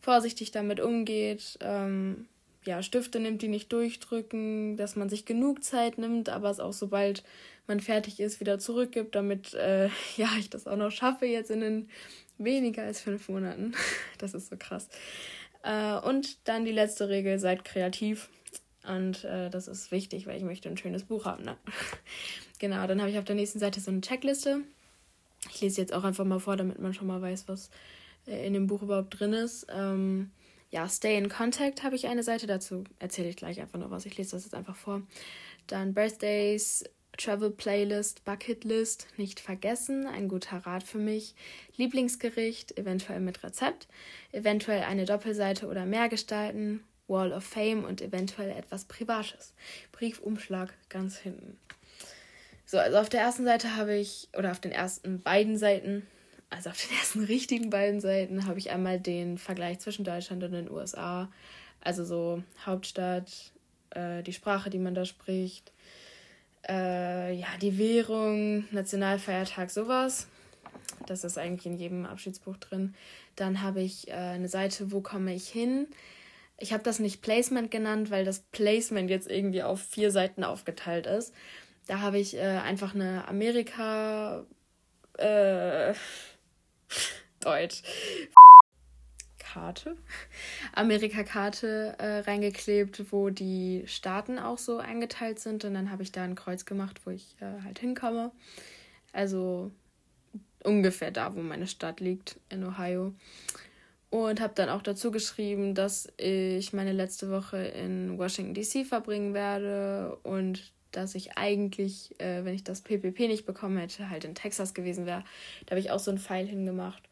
vorsichtig 0.00 0.50
damit 0.50 0.80
umgeht. 0.80 1.58
Ähm, 1.60 2.26
ja, 2.64 2.82
Stifte 2.82 3.20
nimmt, 3.20 3.42
die 3.42 3.48
nicht 3.48 3.72
durchdrücken, 3.72 4.76
dass 4.76 4.96
man 4.96 5.08
sich 5.08 5.24
genug 5.24 5.64
Zeit 5.64 5.98
nimmt, 5.98 6.28
aber 6.28 6.50
es 6.50 6.60
auch 6.60 6.72
sobald 6.72 7.22
man 7.66 7.80
fertig 7.80 8.20
ist, 8.20 8.40
wieder 8.40 8.58
zurückgibt, 8.58 9.14
damit 9.14 9.54
äh, 9.54 9.88
ja, 10.16 10.28
ich 10.38 10.50
das 10.50 10.66
auch 10.66 10.76
noch 10.76 10.90
schaffe 10.90 11.26
jetzt 11.26 11.50
in 11.50 11.60
den 11.60 11.88
weniger 12.38 12.82
als 12.82 13.00
fünf 13.00 13.28
Monaten. 13.28 13.74
Das 14.18 14.34
ist 14.34 14.50
so 14.50 14.56
krass. 14.58 14.88
Äh, 15.62 15.96
und 15.96 16.46
dann 16.46 16.66
die 16.66 16.72
letzte 16.72 17.08
Regel, 17.08 17.38
seid 17.38 17.64
kreativ. 17.64 18.28
Und 18.86 19.24
äh, 19.24 19.48
das 19.48 19.66
ist 19.66 19.90
wichtig, 19.92 20.26
weil 20.26 20.36
ich 20.36 20.42
möchte 20.42 20.68
ein 20.68 20.76
schönes 20.76 21.04
Buch 21.04 21.24
haben. 21.24 21.44
Ne? 21.44 21.56
Genau, 22.60 22.86
dann 22.86 23.00
habe 23.00 23.10
ich 23.10 23.18
auf 23.18 23.24
der 23.24 23.34
nächsten 23.34 23.58
Seite 23.58 23.80
so 23.80 23.90
eine 23.90 24.02
Checkliste. 24.02 24.60
Ich 25.48 25.60
lese 25.60 25.80
jetzt 25.80 25.92
auch 25.92 26.04
einfach 26.04 26.24
mal 26.24 26.38
vor, 26.38 26.56
damit 26.56 26.78
man 26.78 26.94
schon 26.94 27.08
mal 27.08 27.20
weiß, 27.20 27.48
was 27.48 27.70
äh, 28.28 28.46
in 28.46 28.54
dem 28.54 28.68
Buch 28.68 28.82
überhaupt 28.82 29.18
drin 29.18 29.32
ist. 29.32 29.66
Ähm, 29.74 30.30
ja, 30.70 30.88
Stay 30.88 31.16
in 31.18 31.28
Contact 31.28 31.82
habe 31.82 31.96
ich 31.96 32.06
eine 32.06 32.22
Seite 32.22 32.46
dazu. 32.46 32.84
Erzähle 33.00 33.30
ich 33.30 33.36
gleich 33.36 33.60
einfach 33.60 33.80
noch 33.80 33.90
was. 33.90 34.06
Ich 34.06 34.16
lese 34.16 34.32
das 34.32 34.44
jetzt 34.44 34.54
einfach 34.54 34.76
vor. 34.76 35.02
Dann 35.66 35.94
Birthdays, 35.94 36.84
Travel 37.16 37.50
Playlist, 37.50 38.24
Bucket 38.24 38.64
List, 38.64 39.08
nicht 39.16 39.40
vergessen, 39.40 40.06
ein 40.06 40.28
guter 40.28 40.58
Rat 40.58 40.84
für 40.84 40.98
mich. 40.98 41.34
Lieblingsgericht, 41.76 42.78
eventuell 42.78 43.20
mit 43.20 43.42
Rezept, 43.42 43.88
eventuell 44.30 44.84
eine 44.84 45.06
Doppelseite 45.06 45.66
oder 45.66 45.86
mehr 45.86 46.08
gestalten, 46.08 46.84
Wall 47.08 47.32
of 47.32 47.42
Fame 47.42 47.84
und 47.84 48.00
eventuell 48.00 48.50
etwas 48.50 48.84
Privates. 48.84 49.54
Briefumschlag 49.90 50.72
ganz 50.88 51.18
hinten. 51.18 51.58
So, 52.70 52.78
also 52.78 52.98
auf 52.98 53.08
der 53.08 53.22
ersten 53.22 53.44
Seite 53.44 53.74
habe 53.74 53.96
ich, 53.96 54.28
oder 54.38 54.52
auf 54.52 54.60
den 54.60 54.70
ersten 54.70 55.20
beiden 55.20 55.58
Seiten, 55.58 56.06
also 56.50 56.70
auf 56.70 56.80
den 56.80 56.96
ersten 57.00 57.24
richtigen 57.24 57.68
beiden 57.68 58.00
Seiten, 58.00 58.46
habe 58.46 58.60
ich 58.60 58.70
einmal 58.70 59.00
den 59.00 59.38
Vergleich 59.38 59.80
zwischen 59.80 60.04
Deutschland 60.04 60.44
und 60.44 60.52
den 60.52 60.70
USA. 60.70 61.28
Also 61.80 62.04
so 62.04 62.44
Hauptstadt, 62.64 63.28
äh, 63.90 64.22
die 64.22 64.32
Sprache, 64.32 64.70
die 64.70 64.78
man 64.78 64.94
da 64.94 65.04
spricht, 65.04 65.72
äh, 66.68 67.34
ja, 67.34 67.48
die 67.60 67.76
Währung, 67.76 68.66
Nationalfeiertag, 68.70 69.68
sowas. 69.72 70.28
Das 71.08 71.24
ist 71.24 71.38
eigentlich 71.38 71.66
in 71.66 71.76
jedem 71.76 72.06
Abschiedsbuch 72.06 72.56
drin. 72.58 72.94
Dann 73.34 73.62
habe 73.62 73.80
ich 73.80 74.06
äh, 74.06 74.12
eine 74.12 74.48
Seite, 74.48 74.92
wo 74.92 75.00
komme 75.00 75.34
ich 75.34 75.48
hin? 75.48 75.88
Ich 76.56 76.72
habe 76.72 76.84
das 76.84 77.00
nicht 77.00 77.20
Placement 77.20 77.72
genannt, 77.72 78.12
weil 78.12 78.24
das 78.24 78.44
Placement 78.52 79.10
jetzt 79.10 79.28
irgendwie 79.28 79.64
auf 79.64 79.80
vier 79.80 80.12
Seiten 80.12 80.44
aufgeteilt 80.44 81.06
ist. 81.06 81.34
Da 81.90 81.98
habe 81.98 82.20
ich 82.20 82.36
äh, 82.36 82.40
einfach 82.40 82.94
eine 82.94 83.26
Amerika 83.26 84.46
äh, 85.18 85.92
Deutsch 87.40 87.82
Karte, 89.40 89.96
Amerika-Karte 90.72 91.96
äh, 91.98 92.18
reingeklebt, 92.20 93.10
wo 93.10 93.30
die 93.30 93.82
Staaten 93.86 94.38
auch 94.38 94.58
so 94.58 94.78
eingeteilt 94.78 95.40
sind. 95.40 95.64
Und 95.64 95.74
dann 95.74 95.90
habe 95.90 96.04
ich 96.04 96.12
da 96.12 96.22
ein 96.22 96.36
Kreuz 96.36 96.64
gemacht, 96.64 97.00
wo 97.04 97.10
ich 97.10 97.34
äh, 97.40 97.64
halt 97.64 97.80
hinkomme. 97.80 98.30
Also 99.12 99.72
ungefähr 100.62 101.10
da, 101.10 101.34
wo 101.34 101.40
meine 101.40 101.66
Stadt 101.66 101.98
liegt, 101.98 102.38
in 102.50 102.62
Ohio. 102.62 103.14
Und 104.10 104.40
habe 104.40 104.54
dann 104.54 104.68
auch 104.68 104.82
dazu 104.82 105.10
geschrieben, 105.10 105.74
dass 105.74 106.08
ich 106.18 106.72
meine 106.72 106.92
letzte 106.92 107.32
Woche 107.32 107.56
in 107.56 108.16
Washington 108.16 108.54
DC 108.54 108.86
verbringen 108.86 109.34
werde 109.34 110.16
und 110.22 110.72
dass 110.92 111.14
ich 111.14 111.36
eigentlich, 111.36 112.18
äh, 112.20 112.44
wenn 112.44 112.54
ich 112.54 112.64
das 112.64 112.80
PPP 112.82 113.28
nicht 113.28 113.46
bekommen 113.46 113.78
hätte, 113.78 114.10
halt 114.10 114.24
in 114.24 114.34
Texas 114.34 114.74
gewesen 114.74 115.06
wäre. 115.06 115.24
Da 115.66 115.72
habe 115.72 115.80
ich 115.80 115.90
auch 115.90 115.98
so 115.98 116.10
einen 116.10 116.18
Pfeil 116.18 116.46
hingemacht. 116.46 117.02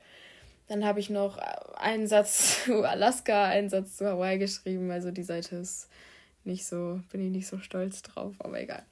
Dann 0.68 0.84
habe 0.84 1.00
ich 1.00 1.10
noch 1.10 1.38
einen 1.76 2.06
Satz 2.06 2.64
zu 2.64 2.84
Alaska, 2.84 3.44
einen 3.44 3.70
Satz 3.70 3.96
zu 3.96 4.06
Hawaii 4.06 4.38
geschrieben. 4.38 4.90
Also 4.90 5.10
die 5.10 5.22
Seite 5.22 5.56
ist 5.56 5.88
nicht 6.44 6.66
so, 6.66 7.00
bin 7.12 7.20
ich 7.20 7.30
nicht 7.30 7.46
so 7.46 7.58
stolz 7.58 8.02
drauf, 8.02 8.34
aber 8.38 8.60
egal. 8.60 8.82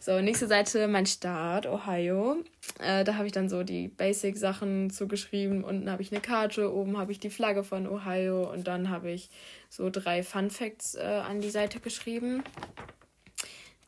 So, 0.00 0.20
nächste 0.20 0.46
Seite, 0.46 0.88
mein 0.88 1.06
Staat, 1.06 1.66
Ohio. 1.66 2.36
Äh, 2.80 3.04
da 3.04 3.16
habe 3.16 3.26
ich 3.26 3.32
dann 3.32 3.48
so 3.48 3.62
die 3.62 3.88
Basic-Sachen 3.88 4.90
zugeschrieben. 4.90 5.62
Unten 5.62 5.90
habe 5.90 6.02
ich 6.02 6.10
eine 6.10 6.20
Karte, 6.20 6.72
oben 6.72 6.96
habe 6.96 7.12
ich 7.12 7.20
die 7.20 7.30
Flagge 7.30 7.64
von 7.64 7.86
Ohio 7.86 8.50
und 8.50 8.66
dann 8.66 8.88
habe 8.88 9.10
ich 9.10 9.28
so 9.68 9.90
drei 9.90 10.22
Fun 10.22 10.50
Facts 10.50 10.94
äh, 10.94 11.00
an 11.00 11.40
die 11.40 11.50
Seite 11.50 11.80
geschrieben. 11.80 12.42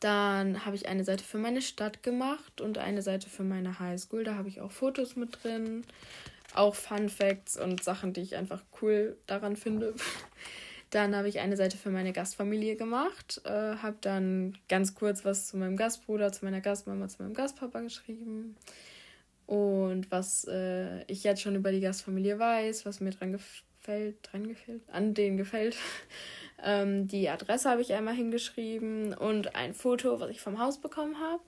Dann 0.05 0.65
habe 0.67 0.75
ich 0.75 0.87
eine 0.87 1.03
Seite 1.03 1.23
für 1.23 1.39
meine 1.39 1.63
Stadt 1.63 2.03
gemacht 2.03 2.61
und 2.61 2.77
eine 2.77 3.01
Seite 3.01 3.27
für 3.27 3.41
meine 3.41 3.79
Highschool. 3.79 4.23
Da 4.23 4.35
habe 4.35 4.49
ich 4.49 4.61
auch 4.61 4.71
Fotos 4.71 5.15
mit 5.15 5.43
drin 5.43 5.83
auch 6.53 6.75
Fun 6.75 7.09
Facts 7.09 7.57
und 7.57 7.83
Sachen, 7.83 8.13
die 8.13 8.21
ich 8.21 8.35
einfach 8.35 8.61
cool 8.81 9.17
daran 9.25 9.55
finde. 9.55 9.95
Dann 10.91 11.15
habe 11.15 11.27
ich 11.27 11.39
eine 11.39 11.57
Seite 11.57 11.75
für 11.75 11.89
meine 11.89 12.13
Gastfamilie 12.13 12.75
gemacht, 12.75 13.41
äh, 13.43 13.49
habe 13.49 13.97
dann 13.99 14.57
ganz 14.69 14.93
kurz 14.93 15.25
was 15.25 15.47
zu 15.47 15.57
meinem 15.57 15.75
Gastbruder, 15.75 16.31
zu 16.31 16.45
meiner 16.45 16.61
Gastmama, 16.61 17.07
zu 17.07 17.23
meinem 17.23 17.33
Gastpapa 17.33 17.81
geschrieben 17.81 18.55
und 19.45 20.09
was 20.11 20.45
äh, 20.45 21.03
ich 21.11 21.23
jetzt 21.23 21.41
schon 21.41 21.55
über 21.55 21.71
die 21.71 21.81
Gastfamilie 21.81 22.39
weiß, 22.39 22.85
was 22.85 23.01
mir 23.01 23.09
dran 23.09 23.33
gefällt, 23.33 24.17
dran 24.21 24.47
gefällt, 24.47 24.87
an 24.87 25.13
denen 25.13 25.37
gefällt. 25.37 25.75
ähm, 26.63 27.07
die 27.07 27.29
Adresse 27.29 27.69
habe 27.69 27.81
ich 27.81 27.93
einmal 27.93 28.15
hingeschrieben 28.15 29.13
und 29.13 29.55
ein 29.55 29.73
Foto, 29.73 30.19
was 30.19 30.29
ich 30.29 30.41
vom 30.41 30.59
Haus 30.59 30.79
bekommen 30.79 31.19
habe. 31.19 31.41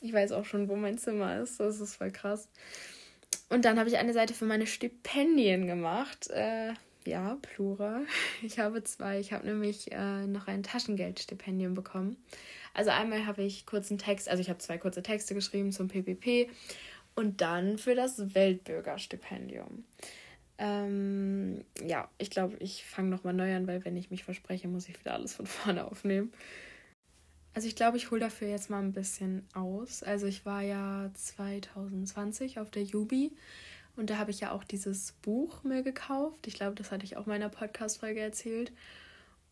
Ich 0.00 0.12
weiß 0.12 0.32
auch 0.32 0.44
schon, 0.44 0.68
wo 0.68 0.76
mein 0.76 0.98
Zimmer 0.98 1.40
ist. 1.40 1.60
Das 1.60 1.80
ist 1.80 1.96
voll 1.96 2.10
krass. 2.10 2.48
Und 3.48 3.64
dann 3.64 3.78
habe 3.78 3.88
ich 3.88 3.98
eine 3.98 4.12
Seite 4.12 4.34
für 4.34 4.46
meine 4.46 4.66
Stipendien 4.66 5.66
gemacht. 5.66 6.30
Äh, 6.30 6.72
ja, 7.04 7.36
Plural. 7.42 8.06
Ich 8.42 8.58
habe 8.58 8.82
zwei. 8.84 9.20
Ich 9.20 9.32
habe 9.32 9.46
nämlich 9.46 9.92
äh, 9.92 10.26
noch 10.26 10.46
ein 10.46 10.62
Taschengeldstipendium 10.62 11.74
bekommen. 11.74 12.16
Also 12.74 12.90
einmal 12.90 13.26
habe 13.26 13.42
ich 13.42 13.66
kurzen 13.66 13.98
Text, 13.98 14.28
also 14.28 14.40
ich 14.40 14.48
habe 14.48 14.60
zwei 14.60 14.78
kurze 14.78 15.02
Texte 15.02 15.34
geschrieben 15.34 15.72
zum 15.72 15.88
PPP 15.88 16.48
und 17.16 17.40
dann 17.40 17.78
für 17.78 17.94
das 17.94 18.34
Weltbürgerstipendium. 18.34 19.84
Ähm, 20.62 21.64
ja, 21.82 22.10
ich 22.18 22.28
glaube, 22.28 22.58
ich 22.60 22.84
fange 22.84 23.08
nochmal 23.08 23.32
neu 23.32 23.56
an, 23.56 23.66
weil 23.66 23.82
wenn 23.86 23.96
ich 23.96 24.10
mich 24.10 24.24
verspreche, 24.24 24.68
muss 24.68 24.90
ich 24.90 25.00
wieder 25.00 25.14
alles 25.14 25.32
von 25.32 25.46
vorne 25.46 25.86
aufnehmen. 25.86 26.32
Also 27.54 27.66
ich 27.66 27.74
glaube, 27.74 27.96
ich 27.96 28.10
hole 28.10 28.20
dafür 28.20 28.48
jetzt 28.48 28.68
mal 28.68 28.82
ein 28.82 28.92
bisschen 28.92 29.48
aus. 29.54 30.02
Also 30.02 30.26
ich 30.26 30.44
war 30.44 30.60
ja 30.60 31.10
2020 31.14 32.60
auf 32.60 32.70
der 32.70 32.84
Jubi 32.84 33.32
und 33.96 34.10
da 34.10 34.18
habe 34.18 34.30
ich 34.30 34.40
ja 34.40 34.52
auch 34.52 34.62
dieses 34.62 35.12
Buch 35.22 35.64
mir 35.64 35.82
gekauft. 35.82 36.46
Ich 36.46 36.54
glaube, 36.54 36.74
das 36.74 36.92
hatte 36.92 37.04
ich 37.04 37.16
auch 37.16 37.26
in 37.26 37.30
meiner 37.30 37.48
Podcast-Folge 37.48 38.20
erzählt. 38.20 38.70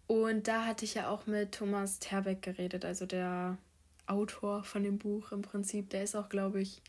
Und 0.06 0.46
da 0.46 0.66
hatte 0.66 0.84
ich 0.84 0.94
ja 0.94 1.08
auch 1.08 1.26
mit 1.26 1.52
Thomas 1.52 2.00
Terbeck 2.00 2.42
geredet, 2.42 2.84
also 2.84 3.06
der 3.06 3.56
Autor 4.06 4.62
von 4.62 4.82
dem 4.82 4.98
Buch 4.98 5.32
im 5.32 5.42
Prinzip. 5.42 5.88
Der 5.90 6.02
ist 6.02 6.14
auch, 6.14 6.28
glaube 6.28 6.60
ich, 6.60 6.82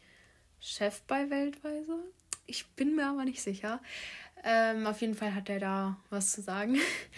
Chef 0.60 1.02
bei 1.04 1.30
Weltweise. 1.30 2.00
Ich 2.50 2.68
bin 2.68 2.96
mir 2.96 3.08
aber 3.08 3.25
nicht 3.25 3.41
sicher. 3.41 3.79
Ähm, 4.44 4.88
auf 4.88 5.01
jeden 5.01 5.15
Fall 5.15 5.36
hat 5.36 5.50
er 5.50 5.60
da 5.60 5.98
was 6.10 6.32
zu 6.32 6.41
sagen. 6.41 6.77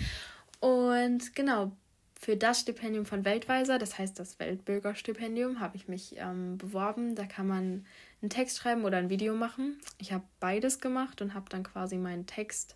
Und 0.59 1.35
genau, 1.35 1.71
für 2.19 2.37
das 2.37 2.59
Stipendium 2.59 3.05
von 3.05 3.25
Weltweiser, 3.25 3.79
das 3.79 3.97
heißt 3.97 4.19
das 4.19 4.39
Weltbürgerstipendium, 4.39 5.59
habe 5.59 5.77
ich 5.77 5.87
mich 5.87 6.15
ähm, 6.17 6.57
beworben. 6.57 7.15
Da 7.15 7.25
kann 7.25 7.47
man 7.47 7.85
einen 8.21 8.29
Text 8.29 8.57
schreiben 8.57 8.83
oder 8.85 8.97
ein 8.97 9.09
Video 9.09 9.35
machen. 9.35 9.79
Ich 9.97 10.11
habe 10.11 10.23
beides 10.39 10.79
gemacht 10.79 11.21
und 11.21 11.33
habe 11.33 11.49
dann 11.49 11.63
quasi 11.63 11.97
meinen 11.97 12.27
Text 12.27 12.75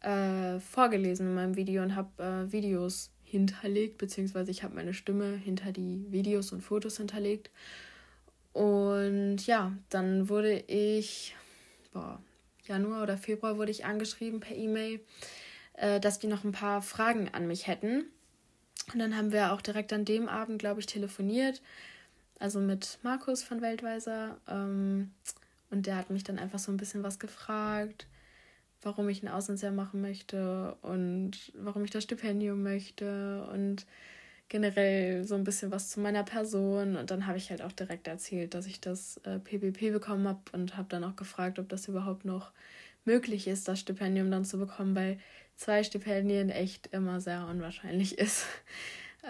äh, 0.00 0.58
vorgelesen 0.58 1.28
in 1.28 1.34
meinem 1.34 1.56
Video 1.56 1.82
und 1.82 1.94
habe 1.94 2.22
äh, 2.22 2.52
Videos 2.52 3.10
hinterlegt, 3.22 3.98
beziehungsweise 3.98 4.50
ich 4.50 4.62
habe 4.62 4.74
meine 4.74 4.94
Stimme 4.94 5.36
hinter 5.36 5.72
die 5.72 6.06
Videos 6.10 6.52
und 6.52 6.60
Fotos 6.60 6.96
hinterlegt. 6.96 7.50
Und 8.52 9.46
ja, 9.46 9.72
dann 9.90 10.28
wurde 10.28 10.58
ich, 10.66 11.34
boah, 11.94 12.20
Januar 12.66 13.02
oder 13.02 13.16
Februar 13.16 13.56
wurde 13.56 13.70
ich 13.70 13.86
angeschrieben 13.86 14.40
per 14.40 14.56
E-Mail, 14.56 15.00
äh, 15.74 16.00
dass 16.00 16.18
die 16.18 16.26
noch 16.26 16.44
ein 16.44 16.52
paar 16.52 16.82
Fragen 16.82 17.30
an 17.32 17.46
mich 17.46 17.66
hätten. 17.66 18.04
Und 18.92 18.98
dann 18.98 19.16
haben 19.16 19.32
wir 19.32 19.52
auch 19.52 19.62
direkt 19.62 19.92
an 19.94 20.04
dem 20.04 20.28
Abend, 20.28 20.58
glaube 20.58 20.80
ich, 20.80 20.86
telefoniert. 20.86 21.62
Also 22.38 22.60
mit 22.60 22.98
Markus 23.02 23.42
von 23.42 23.62
Weltweiser. 23.62 24.36
Ähm, 24.46 25.12
und 25.70 25.86
der 25.86 25.96
hat 25.96 26.10
mich 26.10 26.24
dann 26.24 26.38
einfach 26.38 26.58
so 26.58 26.70
ein 26.70 26.76
bisschen 26.76 27.02
was 27.02 27.18
gefragt, 27.18 28.06
warum 28.82 29.08
ich 29.08 29.22
ein 29.22 29.28
Auslandsjahr 29.28 29.72
machen 29.72 30.02
möchte 30.02 30.76
und 30.82 31.52
warum 31.54 31.84
ich 31.84 31.90
das 31.90 32.04
Stipendium 32.04 32.62
möchte 32.62 33.46
und 33.52 33.86
generell 34.48 35.24
so 35.24 35.34
ein 35.34 35.44
bisschen 35.44 35.70
was 35.70 35.90
zu 35.90 36.00
meiner 36.00 36.22
Person. 36.22 36.96
Und 36.96 37.10
dann 37.10 37.26
habe 37.26 37.38
ich 37.38 37.50
halt 37.50 37.62
auch 37.62 37.72
direkt 37.72 38.06
erzählt, 38.08 38.54
dass 38.54 38.66
ich 38.66 38.80
das 38.80 39.18
äh, 39.24 39.38
PPP 39.38 39.92
bekommen 39.92 40.28
habe 40.28 40.40
und 40.52 40.76
habe 40.76 40.88
dann 40.88 41.04
auch 41.04 41.16
gefragt, 41.16 41.58
ob 41.58 41.68
das 41.68 41.88
überhaupt 41.88 42.24
noch 42.24 42.52
möglich 43.04 43.46
ist, 43.46 43.68
das 43.68 43.80
Stipendium 43.80 44.30
dann 44.30 44.44
zu 44.44 44.58
bekommen, 44.58 44.94
weil 44.94 45.18
zwei 45.56 45.82
Stipendien 45.82 46.50
echt 46.50 46.88
immer 46.88 47.20
sehr 47.20 47.46
unwahrscheinlich 47.46 48.18
ist. 48.18 48.46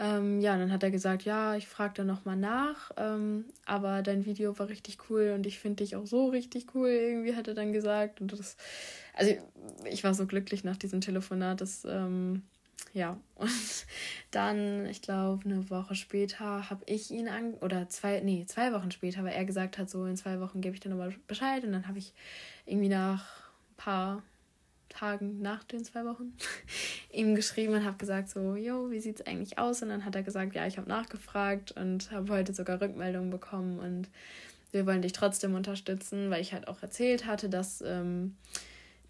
Ähm, 0.00 0.40
ja, 0.40 0.59
dann 0.59 0.73
hat 0.73 0.83
er 0.83 0.90
gesagt, 0.90 1.23
ja, 1.23 1.54
ich 1.54 1.68
frage 1.68 1.94
da 1.94 2.04
nochmal 2.04 2.37
nach, 2.37 2.90
ähm, 2.97 3.44
aber 3.64 4.02
dein 4.02 4.26
Video 4.26 4.59
war 4.59 4.68
richtig 4.68 4.99
cool 5.09 5.33
und 5.37 5.47
ich 5.47 5.61
finde 5.61 5.85
dich 5.85 5.94
auch 5.94 6.06
so 6.06 6.26
richtig 6.30 6.75
cool, 6.75 6.88
irgendwie 6.88 7.37
hat 7.37 7.47
er 7.47 7.54
dann 7.54 7.73
gesagt. 7.73 8.21
Und 8.21 8.33
das, 8.33 8.56
also 9.14 9.33
ich 9.88 10.02
war 10.02 10.12
so 10.12 10.26
glücklich 10.26 10.64
nach 10.64 10.76
diesem 10.76 11.00
Telefonat, 11.00 11.61
dass, 11.61 11.85
ähm, 11.85 12.42
ja, 12.94 13.18
und 13.34 13.86
dann, 14.30 14.86
ich 14.86 15.02
glaube, 15.02 15.44
eine 15.44 15.68
Woche 15.68 15.94
später 15.94 16.70
habe 16.70 16.84
ich 16.86 17.10
ihn 17.10 17.28
an, 17.28 17.54
oder 17.54 17.88
zwei, 17.88 18.20
nee, 18.20 18.46
zwei 18.46 18.72
Wochen 18.72 18.90
später, 18.90 19.24
weil 19.24 19.34
er 19.34 19.44
gesagt 19.44 19.76
hat, 19.76 19.90
so 19.90 20.06
in 20.06 20.16
zwei 20.16 20.40
Wochen 20.40 20.60
gebe 20.60 20.74
ich 20.74 20.80
dir 20.80 20.88
nochmal 20.88 21.14
Bescheid 21.26 21.64
und 21.64 21.72
dann 21.72 21.88
habe 21.88 21.98
ich 21.98 22.14
irgendwie 22.64 22.88
nach 22.88 23.24
ein 23.72 23.76
paar 23.76 24.22
Tagen 24.88 25.42
nach 25.42 25.64
den 25.64 25.84
zwei 25.84 26.04
Wochen 26.04 26.36
ihm 27.12 27.34
geschrieben 27.34 27.74
und 27.74 27.84
habe 27.84 27.98
gesagt 27.98 28.30
so, 28.30 28.54
jo, 28.54 28.90
wie 28.92 29.00
sieht's 29.00 29.26
eigentlich 29.26 29.58
aus? 29.58 29.82
Und 29.82 29.88
dann 29.88 30.04
hat 30.04 30.14
er 30.14 30.22
gesagt, 30.22 30.54
ja, 30.54 30.64
ich 30.66 30.78
habe 30.78 30.88
nachgefragt 30.88 31.72
und 31.72 32.12
habe 32.12 32.32
heute 32.32 32.54
sogar 32.54 32.80
Rückmeldungen 32.80 33.30
bekommen 33.30 33.80
und 33.80 34.08
wir 34.70 34.86
wollen 34.86 35.02
dich 35.02 35.12
trotzdem 35.12 35.54
unterstützen, 35.54 36.30
weil 36.30 36.40
ich 36.40 36.52
halt 36.52 36.68
auch 36.68 36.80
erzählt 36.80 37.26
hatte, 37.26 37.48
dass 37.48 37.82
ähm, 37.84 38.36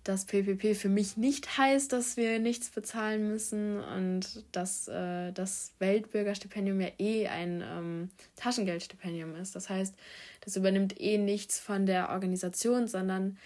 das 0.04 0.26
PPP 0.26 0.75
für 0.75 0.90
mich 0.90 1.16
nicht 1.16 1.56
heißt, 1.56 1.92
dass 1.92 2.16
wir 2.16 2.38
nichts 2.38 2.68
bezahlen 2.68 3.26
müssen 3.26 3.80
und 3.80 4.44
dass 4.52 4.87
äh, 4.87 5.32
das 5.32 5.73
Weltbürgerstipendium 5.78 6.80
ja 6.80 6.88
eh 6.99 7.26
ein 7.26 7.62
ähm, 7.66 8.11
Taschengeldstipendium 8.37 9.34
ist. 9.34 9.56
Das 9.56 9.70
heißt, 9.70 9.94
das 10.42 10.56
übernimmt 10.56 11.00
eh 11.00 11.16
nichts 11.16 11.58
von 11.58 11.87
der 11.87 12.11
Organisation, 12.11 12.87
sondern 12.87 13.38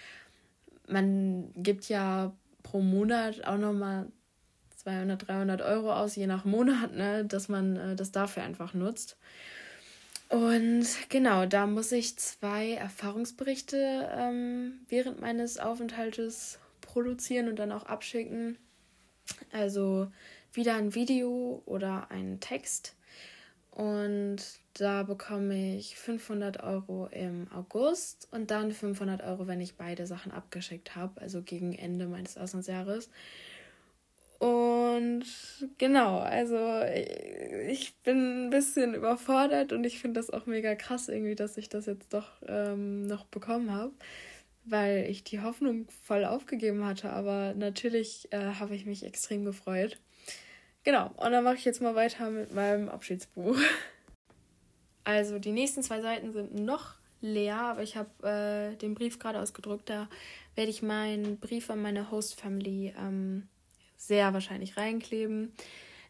man 0.88 1.50
gibt 1.54 1.88
ja 1.88 2.34
pro 2.64 2.80
Monat 2.80 3.44
auch 3.44 3.58
nochmal 3.58 4.06
200, 4.76 5.28
300 5.28 5.62
Euro 5.62 5.92
aus, 5.92 6.16
je 6.16 6.26
nach 6.26 6.44
Monat, 6.44 6.94
ne, 6.94 7.24
dass 7.24 7.48
man 7.48 7.76
äh, 7.76 7.96
das 7.96 8.10
dafür 8.10 8.42
einfach 8.42 8.74
nutzt. 8.74 9.16
Und 10.28 10.86
genau, 11.08 11.46
da 11.46 11.66
muss 11.66 11.90
ich 11.92 12.16
zwei 12.18 12.72
Erfahrungsberichte 12.72 14.10
ähm, 14.14 14.80
während 14.88 15.20
meines 15.20 15.58
Aufenthaltes 15.58 16.58
produzieren 16.82 17.48
und 17.48 17.58
dann 17.58 17.72
auch 17.72 17.84
abschicken. 17.84 18.58
Also 19.52 20.10
wieder 20.52 20.74
ein 20.74 20.94
Video 20.94 21.62
oder 21.64 22.10
ein 22.10 22.40
Text. 22.40 22.94
Und 23.70 24.38
da 24.74 25.04
bekomme 25.04 25.76
ich 25.76 25.96
500 25.96 26.62
Euro 26.62 27.06
im 27.06 27.46
August 27.52 28.28
und 28.32 28.50
dann 28.50 28.72
500 28.72 29.22
Euro, 29.22 29.46
wenn 29.46 29.60
ich 29.60 29.76
beide 29.76 30.06
Sachen 30.06 30.32
abgeschickt 30.32 30.96
habe, 30.96 31.20
also 31.20 31.42
gegen 31.42 31.72
Ende 31.72 32.06
meines 32.06 32.36
Auslandsjahres. 32.36 33.08
Und 34.40 34.67
genau, 35.78 36.18
also 36.18 36.82
ich 37.68 37.94
bin 38.04 38.46
ein 38.46 38.50
bisschen 38.50 38.94
überfordert 38.94 39.72
und 39.72 39.84
ich 39.84 39.98
finde 39.98 40.20
das 40.20 40.30
auch 40.30 40.46
mega 40.46 40.74
krass 40.74 41.08
irgendwie, 41.08 41.34
dass 41.34 41.56
ich 41.56 41.68
das 41.68 41.86
jetzt 41.86 42.12
doch 42.12 42.28
ähm, 42.46 43.06
noch 43.06 43.24
bekommen 43.26 43.72
habe, 43.72 43.92
weil 44.64 45.06
ich 45.08 45.24
die 45.24 45.40
Hoffnung 45.40 45.86
voll 46.04 46.24
aufgegeben 46.24 46.84
hatte. 46.84 47.10
Aber 47.10 47.54
natürlich 47.54 48.28
äh, 48.32 48.54
habe 48.58 48.74
ich 48.74 48.86
mich 48.86 49.04
extrem 49.04 49.44
gefreut. 49.44 49.98
Genau, 50.84 51.10
und 51.16 51.32
dann 51.32 51.44
mache 51.44 51.56
ich 51.56 51.64
jetzt 51.64 51.82
mal 51.82 51.94
weiter 51.94 52.30
mit 52.30 52.54
meinem 52.54 52.88
Abschiedsbuch. 52.88 53.56
Also 55.04 55.38
die 55.38 55.52
nächsten 55.52 55.82
zwei 55.82 56.02
Seiten 56.02 56.34
sind 56.34 56.54
noch 56.54 56.96
leer, 57.22 57.56
aber 57.56 57.82
ich 57.82 57.96
habe 57.96 58.28
äh, 58.28 58.76
den 58.76 58.92
Brief 58.92 59.18
gerade 59.18 59.40
ausgedruckt. 59.40 59.88
Da 59.88 60.06
werde 60.54 60.70
ich 60.70 60.82
meinen 60.82 61.38
Brief 61.38 61.70
an 61.70 61.80
meine 61.80 62.10
Host 62.10 62.38
Family 62.38 62.92
ähm, 62.98 63.48
sehr 63.98 64.32
wahrscheinlich 64.32 64.78
reinkleben. 64.78 65.52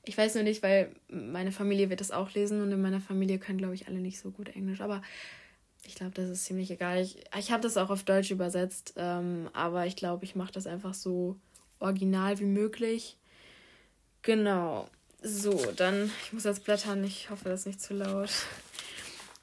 Ich 0.05 0.17
weiß 0.17 0.37
nur 0.37 0.45
nicht, 0.45 0.63
weil 0.63 0.95
meine 1.09 1.51
Familie 1.51 1.91
wird 1.91 2.01
das 2.01 2.13
auch 2.13 2.33
lesen 2.33 2.63
und 2.63 2.71
in 2.71 2.81
meiner 2.81 3.01
Familie 3.01 3.39
können, 3.39 3.59
glaube 3.59 3.75
ich, 3.75 3.89
alle 3.89 3.99
nicht 3.99 4.21
so 4.21 4.31
gut 4.31 4.49
Englisch. 4.49 4.81
Aber 4.81 5.03
ich 5.85 5.95
glaube, 5.97 6.13
das 6.13 6.29
ist 6.29 6.45
ziemlich 6.45 6.71
egal. 6.71 7.03
Ich, 7.03 7.19
ich 7.37 7.51
habe 7.51 7.63
das 7.63 7.77
auch 7.77 7.91
auf 7.91 8.05
Deutsch 8.05 8.31
übersetzt, 8.31 8.95
ähm, 8.97 9.51
aber 9.53 9.87
ich 9.87 9.97
glaube, 9.97 10.25
ich 10.25 10.37
mache 10.37 10.53
das 10.53 10.67
einfach 10.67 10.95
so 10.95 11.37
original 11.81 12.39
wie 12.39 12.45
möglich. 12.45 13.17
Genau. 14.23 14.89
So, 15.21 15.73
dann, 15.75 16.11
ich 16.25 16.33
muss 16.33 16.45
jetzt 16.45 16.65
blättern, 16.65 17.03
ich 17.03 17.31
hoffe, 17.31 17.49
das 17.49 17.61
ist 17.61 17.67
nicht 17.67 17.81
zu 17.81 17.95
laut. 17.95 18.31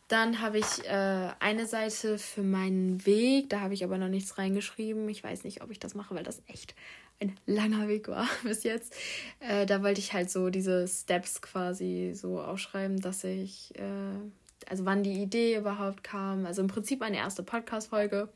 Dann 0.07 0.39
habe 0.39 0.59
ich 0.59 0.85
äh, 0.85 1.29
eine 1.39 1.65
Seite 1.65 2.19
für 2.19 2.43
meinen 2.43 3.03
Weg, 3.07 3.49
da 3.49 3.61
habe 3.61 3.73
ich 3.73 3.83
aber 3.83 3.97
noch 3.97 4.07
nichts 4.07 4.37
reingeschrieben. 4.37 5.09
Ich 5.09 5.23
weiß 5.23 5.43
nicht, 5.43 5.63
ob 5.63 5.71
ich 5.71 5.79
das 5.79 5.95
mache, 5.95 6.13
weil 6.13 6.23
das 6.23 6.43
echt 6.47 6.75
ein 7.19 7.35
langer 7.47 7.87
Weg 7.87 8.07
war 8.07 8.27
bis 8.43 8.63
jetzt. 8.63 8.95
Äh, 9.39 9.65
da 9.65 9.81
wollte 9.81 9.99
ich 9.99 10.13
halt 10.13 10.29
so 10.29 10.49
diese 10.49 10.87
Steps 10.87 11.41
quasi 11.41 12.11
so 12.13 12.39
aufschreiben, 12.39 13.01
dass 13.01 13.23
ich, 13.23 13.73
äh, 13.79 14.69
also 14.69 14.85
wann 14.85 15.01
die 15.01 15.23
Idee 15.23 15.57
überhaupt 15.57 16.03
kam. 16.03 16.45
Also 16.45 16.61
im 16.61 16.67
Prinzip 16.67 17.01
eine 17.01 17.17
erste 17.17 17.41
Podcast-Folge 17.41 18.29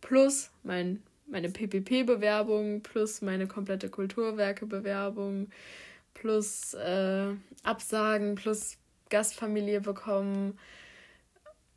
plus 0.00 0.50
mein, 0.62 1.02
meine 1.26 1.50
PPP-Bewerbung 1.50 2.80
plus 2.82 3.20
meine 3.20 3.46
komplette 3.46 3.90
Kulturwerke-Bewerbung 3.90 5.50
plus 6.14 6.72
äh, 6.72 7.26
Absagen 7.64 8.34
plus 8.34 8.78
Gastfamilie 9.10 9.82
bekommen 9.82 10.58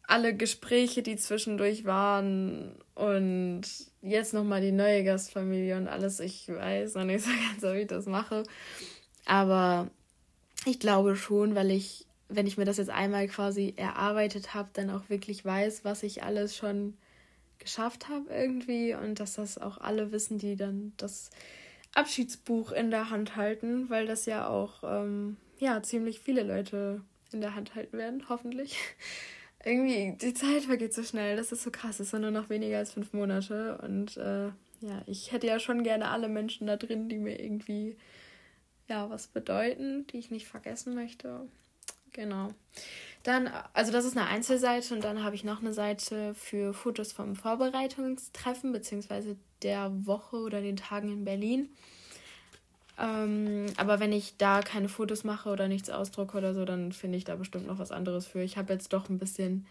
alle 0.07 0.35
Gespräche, 0.35 1.01
die 1.01 1.15
zwischendurch 1.15 1.85
waren 1.85 2.75
und 2.93 3.63
jetzt 4.01 4.33
nochmal 4.33 4.61
die 4.61 4.71
neue 4.71 5.03
Gastfamilie 5.03 5.77
und 5.77 5.87
alles. 5.87 6.19
Ich 6.19 6.47
weiß 6.47 6.95
noch 6.95 7.05
nicht 7.05 7.25
so 7.25 7.31
ganz, 7.31 7.63
ob 7.63 7.75
ich 7.75 7.87
das 7.87 8.05
mache. 8.05 8.43
Aber 9.25 9.89
ich 10.65 10.79
glaube 10.79 11.15
schon, 11.15 11.55
weil 11.55 11.71
ich, 11.71 12.05
wenn 12.29 12.47
ich 12.47 12.57
mir 12.57 12.65
das 12.65 12.77
jetzt 12.77 12.89
einmal 12.89 13.27
quasi 13.27 13.73
erarbeitet 13.77 14.53
habe, 14.53 14.69
dann 14.73 14.89
auch 14.89 15.09
wirklich 15.09 15.43
weiß, 15.43 15.83
was 15.83 16.03
ich 16.03 16.23
alles 16.23 16.55
schon 16.55 16.95
geschafft 17.57 18.09
habe 18.09 18.31
irgendwie 18.31 18.93
und 18.93 19.19
dass 19.19 19.35
das 19.35 19.57
auch 19.57 19.79
alle 19.79 20.11
wissen, 20.11 20.37
die 20.37 20.55
dann 20.55 20.93
das 20.97 21.29
Abschiedsbuch 21.93 22.71
in 22.71 22.91
der 22.91 23.09
Hand 23.09 23.35
halten, 23.37 23.89
weil 23.89 24.05
das 24.05 24.25
ja 24.25 24.47
auch 24.47 24.83
ähm, 24.83 25.37
ja 25.59 25.81
ziemlich 25.81 26.19
viele 26.19 26.43
Leute 26.43 27.01
in 27.31 27.41
der 27.41 27.55
Hand 27.55 27.73
halten 27.73 27.97
werden, 27.97 28.23
hoffentlich 28.29 28.77
irgendwie, 29.65 30.15
die 30.17 30.33
Zeit 30.33 30.63
vergeht 30.63 30.93
so 30.93 31.03
schnell. 31.03 31.35
Das 31.35 31.51
ist 31.51 31.63
so 31.63 31.71
krass. 31.71 31.99
Es 31.99 32.11
sind 32.11 32.21
nur 32.21 32.31
noch 32.31 32.49
weniger 32.49 32.77
als 32.77 32.93
fünf 32.93 33.11
Monate. 33.13 33.79
Und 33.79 34.15
äh, 34.17 34.45
ja, 34.81 35.01
ich 35.07 35.31
hätte 35.31 35.47
ja 35.47 35.59
schon 35.59 35.83
gerne 35.83 36.09
alle 36.09 36.29
Menschen 36.29 36.67
da 36.67 36.77
drin, 36.77 37.09
die 37.09 37.17
mir 37.17 37.39
irgendwie 37.39 37.97
ja 38.87 39.09
was 39.09 39.27
bedeuten, 39.27 40.05
die 40.07 40.19
ich 40.19 40.29
nicht 40.29 40.47
vergessen 40.47 40.93
möchte. 40.93 41.47
Genau. 42.13 42.49
Dann, 43.23 43.49
also 43.73 43.91
das 43.91 44.05
ist 44.05 44.15
eine 44.15 44.27
Einzelseite 44.27 44.93
und 44.93 45.03
dann 45.03 45.23
habe 45.23 45.35
ich 45.35 45.43
noch 45.43 45.59
eine 45.59 45.73
Seite 45.73 46.35
für 46.35 46.73
Fotos 46.73 47.11
vom 47.11 47.35
Vorbereitungstreffen 47.35 48.71
beziehungsweise 48.71 49.35
der 49.63 49.91
Woche 50.05 50.37
oder 50.37 50.61
den 50.61 50.77
Tagen 50.77 51.11
in 51.11 51.25
Berlin. 51.25 51.69
Ähm, 52.97 53.65
aber 53.77 53.99
wenn 53.99 54.13
ich 54.13 54.37
da 54.37 54.61
keine 54.61 54.89
Fotos 54.89 55.23
mache 55.23 55.49
oder 55.49 55.67
nichts 55.67 55.89
ausdrucke 55.89 56.37
oder 56.37 56.53
so, 56.53 56.65
dann 56.65 56.91
finde 56.91 57.17
ich 57.17 57.25
da 57.25 57.35
bestimmt 57.35 57.67
noch 57.67 57.79
was 57.79 57.91
anderes 57.91 58.25
für. 58.25 58.41
Ich 58.41 58.57
habe 58.57 58.73
jetzt 58.73 58.93
doch 58.93 59.09
ein 59.09 59.19
bisschen, 59.19 59.65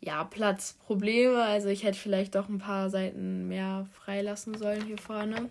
ja, 0.00 0.22
Platzprobleme. 0.24 1.42
Also 1.42 1.68
ich 1.68 1.82
hätte 1.82 1.98
vielleicht 1.98 2.34
doch 2.34 2.48
ein 2.48 2.58
paar 2.58 2.90
Seiten 2.90 3.48
mehr 3.48 3.86
freilassen 3.92 4.56
sollen 4.56 4.84
hier 4.84 4.98
vorne. 4.98 5.48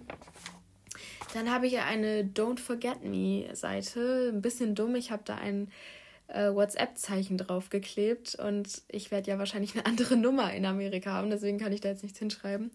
Dann 1.34 1.52
habe 1.52 1.68
ich 1.68 1.78
eine 1.80 2.24
Don't 2.24 2.60
Forget 2.60 3.04
Me 3.04 3.50
Seite. 3.54 4.32
Ein 4.34 4.42
bisschen 4.42 4.74
dumm. 4.74 4.96
Ich 4.96 5.12
habe 5.12 5.24
da 5.26 5.36
ein 5.36 5.70
äh, 6.28 6.54
WhatsApp-Zeichen 6.54 7.38
draufgeklebt 7.38 8.36
und 8.36 8.82
ich 8.88 9.12
werde 9.12 9.32
ja 9.32 9.38
wahrscheinlich 9.38 9.76
eine 9.76 9.86
andere 9.86 10.16
Nummer 10.16 10.54
in 10.54 10.66
Amerika 10.66 11.12
haben. 11.12 11.30
Deswegen 11.30 11.58
kann 11.58 11.74
ich 11.74 11.82
da 11.82 11.90
jetzt 11.90 12.04
nichts 12.04 12.20
hinschreiben. 12.20 12.72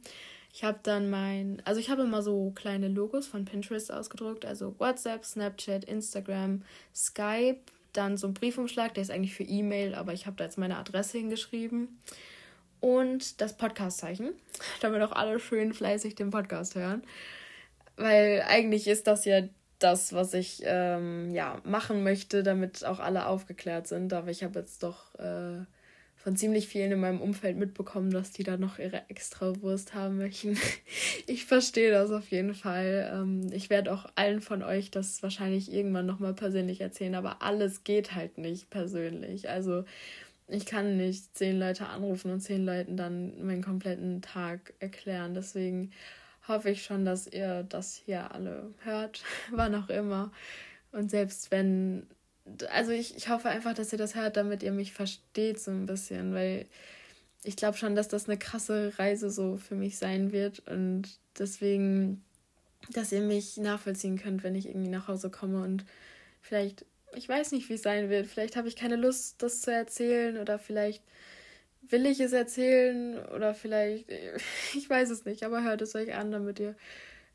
Ich 0.53 0.65
habe 0.65 0.81
dann 0.83 1.11
mein, 1.11 1.63
also 1.65 1.81
ich 1.81 1.91
habe 1.91 2.03
immer 2.03 2.23
so 2.23 2.51
kleine 2.55 2.89
Logos 2.89 3.27
von 3.27 3.45
Pinterest 3.45 3.93
ausgedruckt, 3.93 4.45
also 4.45 4.75
WhatsApp, 4.79 5.25
Snapchat, 5.25 5.85
Instagram, 5.85 6.63
Skype, 6.95 7.61
dann 7.93 8.17
so 8.17 8.27
ein 8.27 8.35
Briefumschlag, 8.35 8.95
der 8.95 9.03
ist 9.03 9.11
eigentlich 9.11 9.35
für 9.35 9.45
E-Mail, 9.45 9.95
aber 9.95 10.13
ich 10.13 10.27
habe 10.27 10.37
da 10.37 10.45
jetzt 10.45 10.59
meine 10.59 10.77
Adresse 10.77 11.19
hingeschrieben. 11.19 12.01
Und 12.81 13.41
das 13.41 13.57
Podcast-Zeichen, 13.57 14.31
damit 14.81 15.03
auch 15.03 15.13
alle 15.13 15.39
schön 15.39 15.73
fleißig 15.73 16.15
den 16.15 16.31
Podcast 16.31 16.75
hören, 16.75 17.03
weil 17.97 18.43
eigentlich 18.49 18.89
ist 18.89 19.07
das 19.07 19.25
ja 19.27 19.43
das, 19.79 20.13
was 20.13 20.35
ich 20.35 20.63
ähm, 20.65 21.31
ja 21.31 21.61
machen 21.65 22.03
möchte, 22.03 22.43
damit 22.43 22.85
auch 22.85 22.99
alle 22.99 23.27
aufgeklärt 23.27 23.87
sind, 23.87 24.13
aber 24.13 24.31
ich 24.31 24.43
habe 24.43 24.59
jetzt 24.59 24.83
doch 24.83 25.15
äh, 25.17 25.65
von 26.23 26.37
ziemlich 26.37 26.69
vielen 26.69 26.93
in 26.93 27.01
meinem 27.01 27.21
Umfeld 27.21 27.57
mitbekommen, 27.57 28.11
dass 28.11 28.31
die 28.31 28.43
da 28.43 28.59
noch 28.59 28.79
ihre 28.79 29.09
extra 29.09 29.61
Wurst 29.63 29.95
haben 29.95 30.19
möchten. 30.19 30.59
Ich 31.27 31.45
verstehe 31.45 31.93
das 31.93 32.11
auf 32.11 32.31
jeden 32.31 32.55
Fall. 32.55 33.09
Ähm, 33.15 33.53
ich 33.53 33.71
werde 33.71 33.93
auch 33.93 34.07
allen 34.17 34.41
von 34.41 34.65
euch 34.65 34.91
das 34.91 35.23
wahrscheinlich 35.23 35.73
irgendwann 35.73 36.07
nochmal 36.07 36.35
persönlich 36.35 36.81
erzählen, 36.81 37.15
aber 37.15 37.41
alles 37.41 37.85
geht 37.85 38.17
halt 38.17 38.37
nicht 38.37 38.69
persönlich. 38.69 39.49
Also 39.49 39.85
ich 40.49 40.67
kann 40.67 40.97
nicht 40.97 41.37
zehn 41.37 41.59
Leute 41.59 41.87
anrufen 41.87 42.33
und 42.33 42.41
zehn 42.41 42.67
Leuten 42.67 42.97
dann 42.97 43.45
meinen 43.47 43.63
kompletten 43.63 44.23
Tag 44.23 44.75
erklären. 44.81 45.35
Deswegen 45.35 45.93
hoffe 46.49 46.71
ich 46.71 46.83
schon, 46.83 47.05
dass 47.05 47.29
ihr 47.29 47.65
das 47.69 47.95
hier 47.95 48.35
alle 48.35 48.75
hört, 48.83 49.23
wann 49.53 49.75
auch 49.77 49.89
immer. 49.89 50.33
Und 50.91 51.11
selbst 51.11 51.53
wenn 51.53 52.09
also 52.71 52.93
ich, 52.93 53.17
ich 53.17 53.29
hoffe 53.29 53.49
einfach, 53.49 53.75
dass 53.75 53.93
ihr 53.93 53.99
das 53.99 54.15
hört, 54.15 54.37
damit 54.37 54.63
ihr 54.63 54.73
mich 54.73 54.93
versteht 54.93 55.61
so 55.61 55.71
ein 55.71 55.87
bisschen, 55.87 56.35
weil 56.35 56.67
ich 57.45 57.57
glaube 57.57 57.77
schon, 57.77 57.95
dass 57.95 58.09
das 58.09 58.29
eine 58.29 58.39
krasse 58.39 58.93
Reise 58.99 59.31
so 59.31 59.57
für 59.57 59.75
mich 59.75 59.99
sein 59.99 60.33
wird 60.33 60.61
und 60.69 61.05
deswegen, 61.39 62.25
dass 62.93 63.13
ihr 63.13 63.23
mich 63.23 63.57
nachvollziehen 63.57 64.19
könnt, 64.19 64.43
wenn 64.43 64.55
ich 64.55 64.67
irgendwie 64.67 64.91
nach 64.91 65.09
Hause 65.09 65.31
komme 65.31 65.63
und 65.63 65.85
vielleicht, 66.41 66.85
ich 67.15 67.29
weiß 67.29 67.53
nicht, 67.53 67.69
wie 67.69 67.75
es 67.75 67.83
sein 67.83 68.11
wird, 68.11 68.27
vielleicht 68.27 68.57
habe 68.57 68.69
ich 68.69 68.77
keine 68.77 68.97
Lust, 68.97 69.43
das 69.43 69.61
zu 69.63 69.73
erzählen 69.73 70.39
oder 70.39 70.59
vielleicht 70.59 71.03
will 71.83 72.07
ich 72.07 72.21
es 72.21 72.33
erzählen 72.33 73.19
oder 73.29 73.55
vielleicht, 73.55 74.07
ich 74.75 74.89
weiß 74.89 75.11
es 75.11 75.25
nicht, 75.25 75.43
aber 75.45 75.63
hört 75.63 75.83
es 75.83 75.95
euch 75.95 76.15
an, 76.15 76.31
damit 76.31 76.61
ihr 76.61 76.75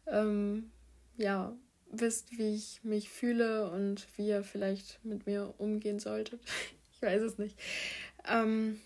ähm, 0.07 0.71
ja, 1.17 1.55
wisst, 1.99 2.37
wie 2.37 2.55
ich 2.55 2.79
mich 2.83 3.09
fühle 3.09 3.69
und 3.71 4.07
wie 4.15 4.27
ihr 4.27 4.43
vielleicht 4.43 5.03
mit 5.03 5.25
mir 5.25 5.53
umgehen 5.57 5.99
solltet. 5.99 6.41
ich 6.93 7.01
weiß 7.01 7.21
es 7.21 7.37
nicht. 7.37 7.57
Ähm, 8.27 8.79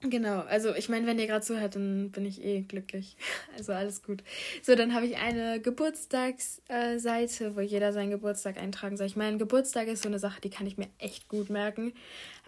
genau, 0.00 0.40
also 0.40 0.74
ich 0.74 0.88
meine, 0.88 1.06
wenn 1.06 1.18
ihr 1.18 1.26
gerade 1.26 1.44
zuhört, 1.44 1.76
dann 1.76 2.10
bin 2.10 2.24
ich 2.24 2.42
eh 2.42 2.62
glücklich. 2.62 3.16
Also 3.56 3.72
alles 3.72 4.02
gut. 4.02 4.24
So, 4.62 4.74
dann 4.74 4.94
habe 4.94 5.06
ich 5.06 5.16
eine 5.16 5.60
Geburtstagsseite, 5.60 7.54
wo 7.54 7.60
jeder 7.60 7.92
seinen 7.92 8.10
Geburtstag 8.10 8.58
eintragen 8.58 8.96
soll. 8.96 9.06
Ich 9.06 9.14
meine, 9.14 9.38
Geburtstag 9.38 9.86
ist 9.86 10.02
so 10.02 10.08
eine 10.08 10.18
Sache, 10.18 10.40
die 10.40 10.50
kann 10.50 10.66
ich 10.66 10.76
mir 10.76 10.88
echt 10.98 11.28
gut 11.28 11.50
merken. 11.50 11.92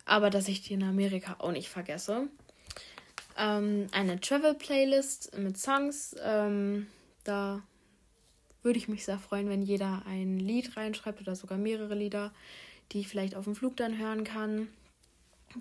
Aber 0.04 0.30
dass 0.30 0.48
ich 0.48 0.62
die 0.62 0.74
in 0.74 0.82
Amerika 0.82 1.36
auch 1.38 1.52
nicht 1.52 1.68
vergesse. 1.68 2.28
Ähm, 3.38 3.86
eine 3.92 4.20
Travel-Playlist 4.20 5.38
mit 5.38 5.58
Songs. 5.58 6.16
Ähm, 6.24 6.88
da 7.22 7.62
würde 8.66 8.80
ich 8.80 8.88
mich 8.88 9.04
sehr 9.04 9.20
freuen, 9.20 9.48
wenn 9.48 9.62
jeder 9.62 10.02
ein 10.06 10.40
Lied 10.40 10.76
reinschreibt 10.76 11.20
oder 11.20 11.36
sogar 11.36 11.56
mehrere 11.56 11.94
Lieder, 11.94 12.32
die 12.90 12.98
ich 12.98 13.08
vielleicht 13.08 13.36
auf 13.36 13.44
dem 13.44 13.54
Flug 13.54 13.76
dann 13.76 13.96
hören 13.96 14.24
kann. 14.24 14.66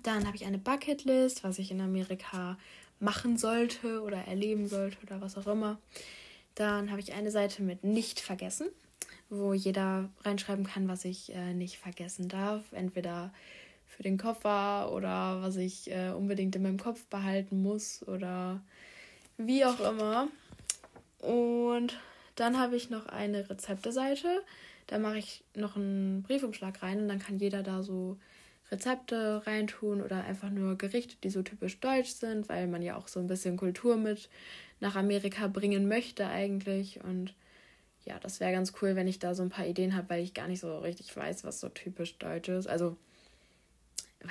Dann 0.02 0.26
habe 0.26 0.36
ich 0.36 0.44
eine 0.44 0.58
Bucketlist, 0.58 1.44
was 1.44 1.60
ich 1.60 1.70
in 1.70 1.80
Amerika 1.80 2.58
machen 2.98 3.38
sollte 3.38 4.02
oder 4.02 4.18
erleben 4.26 4.66
sollte 4.66 4.98
oder 5.04 5.20
was 5.20 5.38
auch 5.38 5.46
immer. 5.46 5.78
Dann 6.56 6.90
habe 6.90 7.00
ich 7.00 7.12
eine 7.12 7.30
Seite 7.30 7.62
mit 7.62 7.84
nicht 7.84 8.18
vergessen, 8.18 8.66
wo 9.30 9.54
jeder 9.54 10.10
reinschreiben 10.24 10.66
kann, 10.66 10.88
was 10.88 11.04
ich 11.04 11.32
äh, 11.32 11.54
nicht 11.54 11.78
vergessen 11.78 12.28
darf. 12.28 12.64
Entweder 12.72 13.32
für 13.86 14.02
den 14.02 14.18
Koffer 14.18 14.92
oder 14.92 15.42
was 15.42 15.54
ich 15.54 15.92
äh, 15.92 16.10
unbedingt 16.10 16.56
in 16.56 16.62
meinem 16.62 16.80
Kopf 16.80 17.04
behalten 17.04 17.62
muss 17.62 18.02
oder 18.08 18.60
wie 19.36 19.64
auch 19.64 19.78
immer. 19.78 20.26
Und 21.20 21.96
dann 22.36 22.58
habe 22.58 22.76
ich 22.76 22.90
noch 22.90 23.06
eine 23.06 23.50
Rezepteseite. 23.50 24.42
Da 24.86 24.98
mache 24.98 25.18
ich 25.18 25.42
noch 25.54 25.76
einen 25.76 26.22
Briefumschlag 26.22 26.82
rein 26.82 27.00
und 27.00 27.08
dann 27.08 27.18
kann 27.18 27.38
jeder 27.38 27.62
da 27.62 27.82
so 27.82 28.16
Rezepte 28.70 29.46
reintun 29.46 30.00
oder 30.00 30.24
einfach 30.24 30.50
nur 30.50 30.76
Gerichte, 30.76 31.16
die 31.22 31.30
so 31.30 31.42
typisch 31.42 31.80
deutsch 31.80 32.10
sind, 32.10 32.48
weil 32.48 32.66
man 32.66 32.82
ja 32.82 32.96
auch 32.96 33.08
so 33.08 33.20
ein 33.20 33.26
bisschen 33.26 33.56
Kultur 33.56 33.96
mit 33.96 34.28
nach 34.80 34.96
Amerika 34.96 35.48
bringen 35.48 35.88
möchte 35.88 36.26
eigentlich. 36.26 37.02
Und 37.02 37.34
ja, 38.04 38.18
das 38.18 38.40
wäre 38.40 38.52
ganz 38.52 38.72
cool, 38.80 38.96
wenn 38.96 39.08
ich 39.08 39.18
da 39.18 39.34
so 39.34 39.42
ein 39.42 39.50
paar 39.50 39.66
Ideen 39.66 39.96
habe, 39.96 40.10
weil 40.10 40.22
ich 40.22 40.34
gar 40.34 40.48
nicht 40.48 40.60
so 40.60 40.78
richtig 40.78 41.16
weiß, 41.16 41.44
was 41.44 41.60
so 41.60 41.68
typisch 41.68 42.18
deutsch 42.18 42.48
ist. 42.48 42.68
Also 42.68 42.96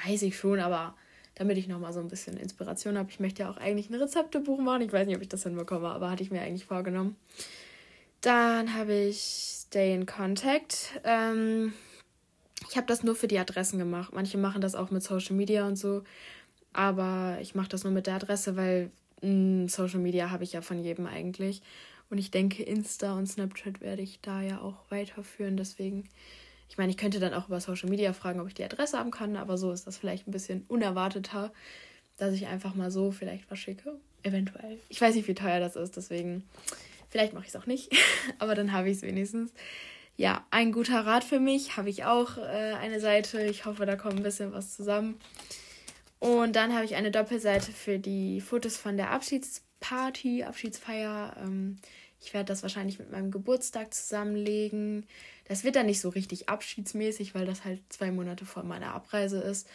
weiß 0.06 0.22
ich 0.24 0.38
schon, 0.38 0.60
aber 0.60 0.96
damit 1.36 1.58
ich 1.58 1.68
nochmal 1.68 1.94
so 1.94 2.00
ein 2.00 2.08
bisschen 2.08 2.38
Inspiration 2.38 2.98
habe. 2.98 3.10
Ich 3.10 3.20
möchte 3.20 3.44
ja 3.44 3.50
auch 3.50 3.58
eigentlich 3.58 3.90
ein 3.90 3.96
Rezeptebuch 3.96 4.60
machen. 4.60 4.84
Ich 4.84 4.94
weiß 4.94 5.06
nicht, 5.06 5.16
ob 5.18 5.22
ich 5.22 5.30
das 5.30 5.44
hinbekomme, 5.44 5.90
aber 5.90 6.10
hatte 6.10 6.24
ich 6.24 6.32
mir 6.32 6.42
eigentlich 6.42 6.66
vorgenommen. 6.66 7.18
Dann 8.22 8.74
habe 8.74 8.94
ich 8.94 9.20
Stay 9.20 9.94
in 9.94 10.06
Contact. 10.06 11.00
Ähm, 11.04 11.74
ich 12.70 12.78
habe 12.78 12.88
das 12.88 13.04
nur 13.04 13.16
für 13.16 13.28
die 13.28 13.40
Adressen 13.40 13.78
gemacht. 13.80 14.14
Manche 14.14 14.38
machen 14.38 14.62
das 14.62 14.76
auch 14.76 14.92
mit 14.92 15.04
Social 15.04 15.36
Media 15.36 15.68
und 15.68 15.76
so. 15.76 16.04
Aber 16.74 17.38
ich 17.42 17.56
mache 17.56 17.70
das 17.70 17.84
nur 17.84 17.94
mit 17.94 18.08
der 18.08 18.16
Adresse, 18.16 18.56
weil 18.56 18.92
mh, 19.22 19.28
hm, 19.28 19.68
Social 19.70 20.00
Media 20.00 20.30
habe 20.30 20.44
ich 20.44 20.54
ja 20.54 20.62
von 20.62 20.80
jedem 20.80 21.08
eigentlich. 21.08 21.62
Und 22.10 22.18
ich 22.18 22.32
denke, 22.32 22.64
Insta 22.64 23.18
und 23.18 23.28
Snapchat 23.28 23.82
werde 23.82 24.02
ich 24.02 24.22
da 24.22 24.42
ja 24.42 24.62
auch 24.62 24.76
weiterführen. 24.90 25.58
Deswegen, 25.58 26.08
ich 26.70 26.78
meine, 26.78 26.92
ich 26.92 26.98
könnte 26.98 27.20
dann 27.20 27.34
auch 27.34 27.48
über 27.48 27.60
Social 27.60 27.90
Media 27.90 28.14
fragen, 28.14 28.40
ob 28.40 28.48
ich 28.48 28.54
die 28.54 28.64
Adresse 28.64 28.98
haben 28.98 29.12
kann. 29.12 29.36
Aber 29.36 29.58
so 29.58 29.72
ist 29.72 29.88
das 29.88 29.98
vielleicht 29.98 30.28
ein 30.28 30.32
bisschen 30.32 30.66
unerwarteter, 30.68 31.52
dass 32.18 32.34
ich 32.34 32.48
einfach 32.48 32.76
mal 32.76 32.92
so 32.92 33.12
vielleicht 33.12 33.50
was 33.50 33.60
schicke. 33.60 33.98
Eventuell. 34.24 34.80
Ich 34.90 35.02
weiß 35.02 35.16
nicht, 35.16 35.28
wie 35.28 35.34
teuer 35.34 35.60
das 35.60 35.76
ist. 35.76 35.98
Deswegen 35.98 36.44
Vielleicht 37.16 37.32
mache 37.32 37.46
ich 37.46 37.52
es 37.52 37.56
auch 37.56 37.66
nicht, 37.66 37.94
aber 38.40 38.56
dann 38.56 38.74
habe 38.74 38.90
ich 38.90 38.98
es 38.98 39.02
wenigstens. 39.02 39.54
Ja, 40.18 40.46
ein 40.52 40.74
guter 40.74 41.06
Rat 41.06 41.24
für 41.24 41.40
mich. 41.40 41.78
Habe 41.78 41.90
ich 41.90 42.04
auch 42.04 42.38
äh, 42.38 42.42
eine 42.42 43.00
Seite. 43.00 43.42
Ich 43.46 43.64
hoffe, 43.64 43.86
da 43.86 43.96
kommt 43.96 44.18
ein 44.18 44.24
bisschen 44.24 44.52
was 44.52 44.76
zusammen. 44.76 45.18
Und 46.20 46.58
dann 46.58 46.74
habe 46.74 46.84
ich 46.84 46.96
eine 46.96 47.12
Doppelseite 47.12 47.72
für 47.72 48.00
die 48.00 48.42
Fotos 48.42 48.76
von 48.76 48.98
der 48.98 49.12
Abschiedsparty, 49.12 50.44
Abschiedsfeier. 50.44 51.38
Ähm, 51.42 51.78
ich 52.20 52.34
werde 52.34 52.48
das 52.48 52.64
wahrscheinlich 52.64 53.00
mit 53.00 53.14
meinem 53.14 53.32
Geburtstag 53.32 53.94
zusammenlegen. 53.94 55.06
Das 55.48 55.64
wird 55.64 55.78
dann 55.78 55.86
nicht 55.86 56.02
so 56.02 56.10
richtig 56.10 56.50
abschiedsmäßig, 56.50 57.34
weil 57.34 57.46
das 57.46 57.64
halt 57.64 57.80
zwei 57.88 58.12
Monate 58.12 58.46
vor 58.46 58.64
meiner 58.64 58.94
Abreise 58.94 59.40
ist. 59.40 59.70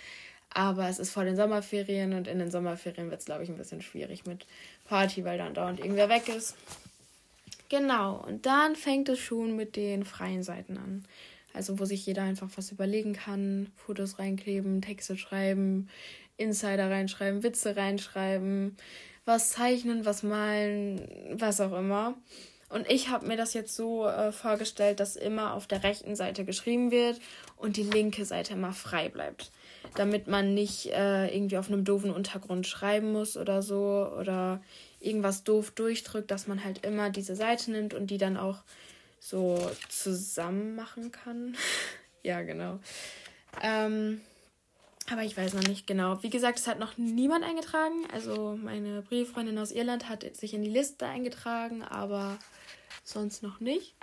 Aber 0.53 0.91
es 0.91 0.99
ist 0.99 1.11
vor 1.11 1.25
den 1.25 1.37
Sommerferien 1.37 2.13
und 2.13 2.29
in 2.29 2.39
den 2.39 2.51
Sommerferien 2.51 3.09
wird 3.09 3.21
es, 3.21 3.27
glaube 3.27 3.45
ich, 3.45 3.49
ein 3.49 3.57
bisschen 3.57 3.81
schwierig 3.81 4.27
mit 4.27 4.47
Party, 4.85 5.25
weil 5.25 5.39
dann 5.39 5.55
dauernd 5.55 5.81
irgendwer 5.81 6.11
weg 6.11 6.29
ist. 6.29 6.55
Genau, 7.71 8.17
und 8.27 8.47
dann 8.47 8.75
fängt 8.75 9.09
es 9.09 9.21
schon 9.21 9.55
mit 9.55 9.77
den 9.77 10.05
freien 10.05 10.43
Seiten 10.43 10.77
an. 10.77 11.05
Also 11.55 11.79
wo 11.79 11.85
sich 11.85 12.05
jeder 12.05 12.23
einfach 12.23 12.49
was 12.57 12.73
überlegen 12.73 13.13
kann, 13.13 13.71
Fotos 13.77 14.19
reinkleben, 14.19 14.83
Texte 14.83 15.17
schreiben, 15.17 15.89
Insider 16.37 16.91
reinschreiben, 16.91 17.45
Witze 17.45 17.77
reinschreiben, 17.77 18.77
was 19.25 19.51
zeichnen, 19.51 20.05
was 20.05 20.25
malen, 20.25 21.07
was 21.35 21.61
auch 21.61 21.73
immer. 21.79 22.17
Und 22.71 22.91
ich 22.91 23.09
habe 23.09 23.27
mir 23.27 23.37
das 23.37 23.55
jetzt 23.55 23.75
so 23.75 24.07
äh, 24.07 24.33
vorgestellt, 24.33 25.01
dass 25.01 25.17
immer 25.17 25.55
auf 25.55 25.67
der 25.67 25.83
rechten 25.83 26.15
Seite 26.17 26.45
geschrieben 26.45 26.91
wird 26.91 27.21
und 27.57 27.77
die 27.77 27.83
linke 27.83 28.25
Seite 28.25 28.55
immer 28.55 28.73
frei 28.73 29.09
bleibt. 29.09 29.53
Damit 29.97 30.27
man 30.29 30.55
nicht 30.55 30.87
äh, 30.87 31.35
irgendwie 31.35 31.59
auf 31.59 31.69
einem 31.69 31.85
doofen 31.85 32.13
Untergrund 32.13 32.67
schreiben 32.67 33.13
muss 33.13 33.37
oder 33.37 33.63
so 33.63 34.09
oder 34.19 34.61
irgendwas 35.01 35.45
doof 35.45 35.71
durchdrückt, 35.73 36.31
dass 36.31 36.47
man 36.47 36.63
halt 36.65 36.85
immer 36.85 37.11
diese 37.11 37.35
Seite 37.35 37.71
nimmt 37.71 37.95
und 37.95 38.09
die 38.09 38.19
dann 38.19 38.37
auch 38.37 38.59
so 39.19 39.71
zusammen 39.89 40.77
machen 40.77 41.11
kann. 41.11 41.57
ja, 42.23 42.43
genau. 42.43 42.79
Ähm, 43.63 44.21
aber 45.11 45.23
ich 45.25 45.37
weiß 45.37 45.55
noch 45.55 45.67
nicht 45.67 45.87
genau. 45.87 46.23
Wie 46.23 46.31
gesagt, 46.31 46.59
es 46.59 46.67
hat 46.67 46.79
noch 46.79 46.97
niemand 46.97 47.45
eingetragen. 47.45 48.07
Also 48.13 48.59
meine 48.63 49.03
Brieffreundin 49.03 49.59
aus 49.59 49.73
Irland 49.73 50.09
hat 50.09 50.25
sich 50.37 50.55
in 50.55 50.63
die 50.63 50.71
Liste 50.71 51.07
eingetragen, 51.07 51.83
aber 51.83 52.39
sonst 53.03 53.43
noch 53.43 53.61
nicht. 53.61 53.95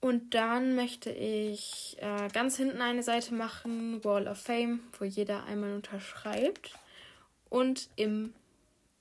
Und 0.00 0.34
dann 0.34 0.74
möchte 0.74 1.10
ich 1.10 1.96
äh, 2.00 2.28
ganz 2.28 2.56
hinten 2.56 2.82
eine 2.82 3.02
Seite 3.02 3.34
machen, 3.34 4.04
Wall 4.04 4.28
of 4.28 4.38
Fame, 4.38 4.80
wo 4.98 5.04
jeder 5.04 5.44
einmal 5.44 5.72
unterschreibt. 5.72 6.74
Und 7.48 7.88
im 7.96 8.34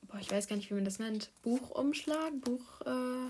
boah, 0.07 0.19
ich 0.19 0.31
weiß 0.31 0.47
gar 0.47 0.55
nicht, 0.55 0.69
wie 0.69 0.75
man 0.75 0.85
das 0.85 0.99
nennt, 0.99 1.31
Buchumschlag, 1.41 2.39
Buch, 2.41 2.81
äh, 2.85 3.27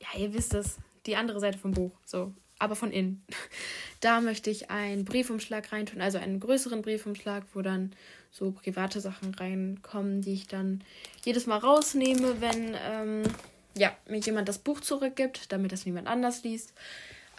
ja, 0.00 0.18
ihr 0.18 0.34
wisst 0.34 0.54
es, 0.54 0.78
die 1.06 1.16
andere 1.16 1.40
Seite 1.40 1.58
vom 1.58 1.72
Buch, 1.72 1.92
so, 2.04 2.32
aber 2.58 2.76
von 2.76 2.90
innen. 2.90 3.24
Da 4.00 4.20
möchte 4.20 4.50
ich 4.50 4.70
einen 4.70 5.06
Briefumschlag 5.06 5.72
reintun, 5.72 6.02
also 6.02 6.18
einen 6.18 6.38
größeren 6.38 6.82
Briefumschlag, 6.82 7.44
wo 7.54 7.62
dann 7.62 7.94
so 8.30 8.50
private 8.50 9.00
Sachen 9.00 9.34
reinkommen, 9.34 10.20
die 10.20 10.34
ich 10.34 10.46
dann 10.46 10.84
jedes 11.24 11.46
Mal 11.46 11.56
rausnehme, 11.56 12.42
wenn 12.42 12.76
ähm, 12.86 13.22
ja, 13.74 13.96
mir 14.06 14.18
jemand 14.18 14.48
das 14.48 14.58
Buch 14.58 14.80
zurückgibt, 14.80 15.52
damit 15.52 15.72
das 15.72 15.86
niemand 15.86 16.06
anders 16.06 16.42
liest. 16.42 16.74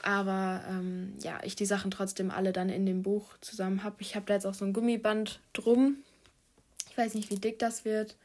Aber 0.01 0.63
ähm, 0.67 1.13
ja, 1.21 1.39
ich 1.43 1.55
die 1.55 1.65
Sachen 1.65 1.91
trotzdem 1.91 2.31
alle 2.31 2.53
dann 2.53 2.69
in 2.69 2.85
dem 2.85 3.03
Buch 3.03 3.25
zusammen 3.41 3.83
habe. 3.83 3.97
Ich 3.99 4.15
habe 4.15 4.25
da 4.25 4.35
jetzt 4.35 4.45
auch 4.45 4.53
so 4.53 4.65
ein 4.65 4.73
Gummiband 4.73 5.39
drum, 5.53 5.97
ich 6.95 6.97
weiß 6.97 7.13
nicht, 7.13 7.29
wie 7.29 7.35
dick 7.35 7.59
das 7.59 7.83
wird. 7.83 8.15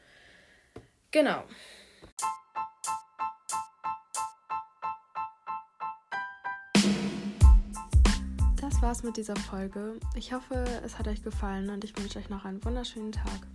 Genau. 1.11 1.43
Das 8.61 8.81
war's 8.81 9.03
mit 9.03 9.17
dieser 9.17 9.35
Folge. 9.35 9.99
Ich 10.15 10.31
hoffe, 10.31 10.63
es 10.85 10.97
hat 10.97 11.09
euch 11.09 11.21
gefallen 11.21 11.69
und 11.69 11.83
ich 11.83 11.97
wünsche 11.99 12.17
euch 12.17 12.29
noch 12.29 12.45
einen 12.45 12.63
wunderschönen 12.63 13.11
Tag. 13.11 13.45